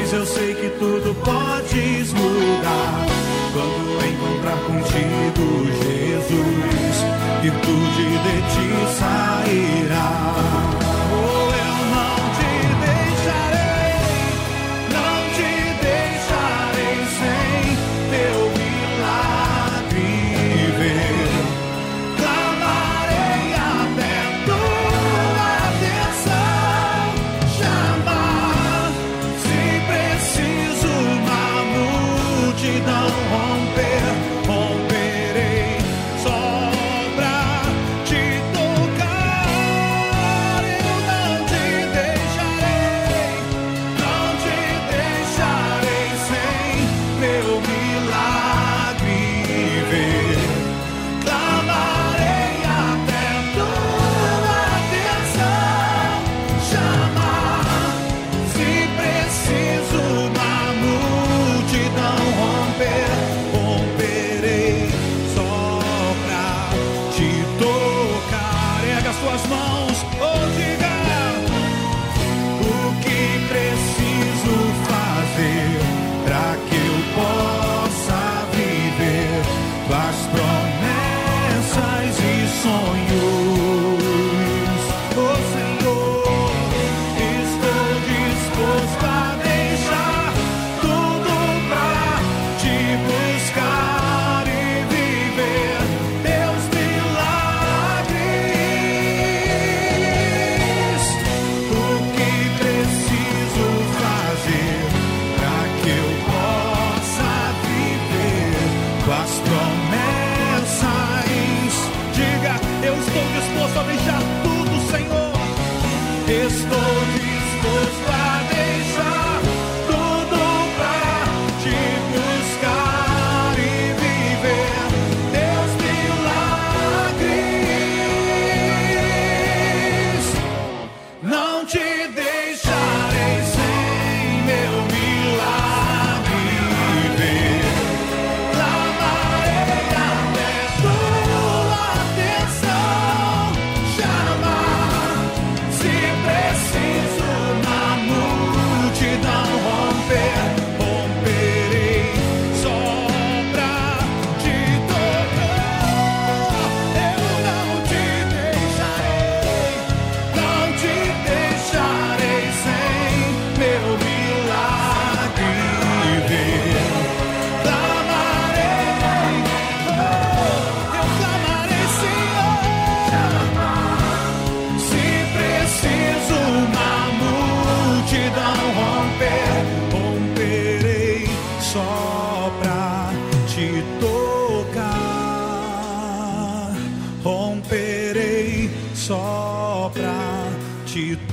pois 0.10 0.14
eu 0.14 0.26
sei 0.26 0.56
que 0.56 0.70
tudo 0.80 1.14
podes 1.24 2.14
mudar. 2.14 3.06
Quando 3.54 4.06
encontrar 4.06 4.58
contigo, 4.66 5.66
Jesus, 5.84 6.96
virtude 7.42 8.08
de 8.24 8.36
ti 8.52 8.70
sairá. 8.98 10.89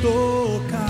Tocar. 0.01 0.89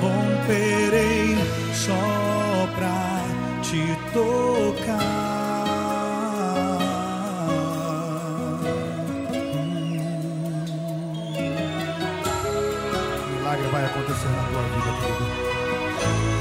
Romperei 0.00 1.36
só 1.74 2.68
pra 2.76 3.24
te 3.62 3.96
tocar. 4.12 5.20
Milagre 13.36 13.68
vai 13.72 13.84
acontecer 13.84 14.28
na 14.28 14.42
tua 14.44 14.62
vida, 14.62 14.90
querido. 15.00 15.50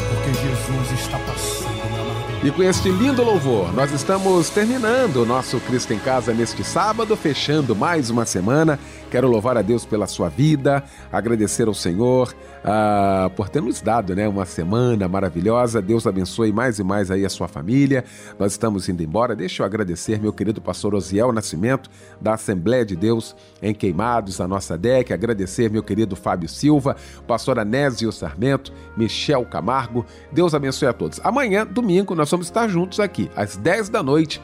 Porque 0.09 0.31
Jesus 0.33 0.99
está 0.99 1.17
passando, 1.19 1.91
meu 1.93 2.03
amado. 2.03 2.19
E 2.41 2.51
com 2.51 2.63
este 2.63 2.89
lindo 2.89 3.21
louvor, 3.21 3.73
nós 3.73 3.91
estamos 3.91 4.49
terminando 4.49 5.17
o 5.17 5.25
nosso 5.25 5.59
Cristo 5.59 5.93
em 5.93 5.99
Casa 5.99 6.33
neste 6.33 6.63
sábado, 6.63 7.17
fechando 7.17 7.75
mais 7.75 8.09
uma 8.09 8.25
semana. 8.25 8.79
Quero 9.09 9.27
louvar 9.27 9.57
a 9.57 9.63
Deus 9.63 9.85
pela 9.85 10.05
sua 10.05 10.29
vida, 10.29 10.83
agradecer 11.11 11.67
ao 11.67 11.73
Senhor 11.73 12.31
ah, 12.63 13.31
por 13.35 13.49
ter 13.49 13.59
nos 13.59 13.81
dado 13.81 14.15
né, 14.15 14.27
uma 14.27 14.45
semana 14.45 15.07
maravilhosa. 15.07 15.81
Deus 15.81 16.05
abençoe 16.05 16.51
mais 16.51 16.77
e 16.77 16.83
mais 16.83 17.09
aí 17.09 17.25
a 17.25 17.29
sua 17.29 17.47
família. 17.47 18.03
Nós 18.37 18.51
estamos 18.51 18.87
indo 18.87 19.01
embora. 19.01 19.35
Deixa 19.35 19.63
eu 19.63 19.65
agradecer 19.65 20.19
meu 20.19 20.31
querido 20.31 20.61
pastor 20.61 20.93
Osiel 20.93 21.31
Nascimento, 21.31 21.89
da 22.21 22.35
Assembleia 22.35 22.85
de 22.85 22.95
Deus 22.95 23.35
em 23.63 23.73
Queimados, 23.73 24.39
a 24.39 24.47
nossa 24.47 24.77
DEC. 24.77 25.11
Agradecer 25.11 25.71
meu 25.71 25.81
querido 25.81 26.15
Fábio 26.15 26.47
Silva, 26.47 26.95
pastor 27.27 27.57
Anésio 27.57 28.11
Sarmento, 28.11 28.71
Michel 28.95 29.43
Camargo. 29.43 30.05
Deus 30.31 30.53
abençoe 30.53 30.87
a 30.87 30.93
todos. 30.93 31.19
Amanhã, 31.23 31.65
domingo, 31.65 32.13
nós 32.13 32.29
vamos 32.29 32.45
estar 32.45 32.67
juntos 32.67 32.99
aqui, 32.99 33.31
às 33.35 33.57
10 33.57 33.89
da 33.89 34.03
noite 34.03 34.39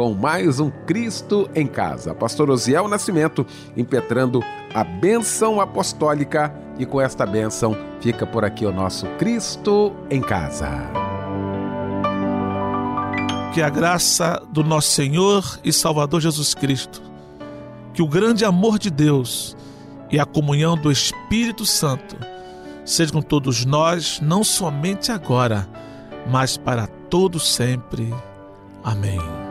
com 0.00 0.14
mais 0.14 0.58
um 0.58 0.70
Cristo 0.70 1.50
em 1.54 1.66
Casa. 1.66 2.14
Pastor 2.14 2.48
Osiel 2.48 2.88
Nascimento 2.88 3.46
impetrando 3.76 4.42
a 4.72 4.82
bênção 4.82 5.60
apostólica 5.60 6.54
e 6.78 6.86
com 6.86 6.98
esta 6.98 7.26
bênção 7.26 7.76
fica 8.00 8.26
por 8.26 8.42
aqui 8.42 8.64
o 8.64 8.72
nosso 8.72 9.04
Cristo 9.18 9.94
em 10.08 10.22
Casa. 10.22 10.70
Que 13.52 13.60
a 13.60 13.68
graça 13.68 14.42
do 14.50 14.64
nosso 14.64 14.88
Senhor 14.88 15.60
e 15.62 15.70
Salvador 15.70 16.22
Jesus 16.22 16.54
Cristo, 16.54 17.02
que 17.92 18.00
o 18.00 18.08
grande 18.08 18.42
amor 18.42 18.78
de 18.78 18.88
Deus 18.88 19.54
e 20.10 20.18
a 20.18 20.24
comunhão 20.24 20.78
do 20.78 20.90
Espírito 20.90 21.66
Santo 21.66 22.16
seja 22.86 23.12
com 23.12 23.20
todos 23.20 23.66
nós, 23.66 24.18
não 24.18 24.42
somente 24.42 25.12
agora, 25.12 25.68
mas 26.26 26.56
para 26.56 26.86
todo 26.86 27.38
sempre. 27.38 28.14
Amém. 28.82 29.49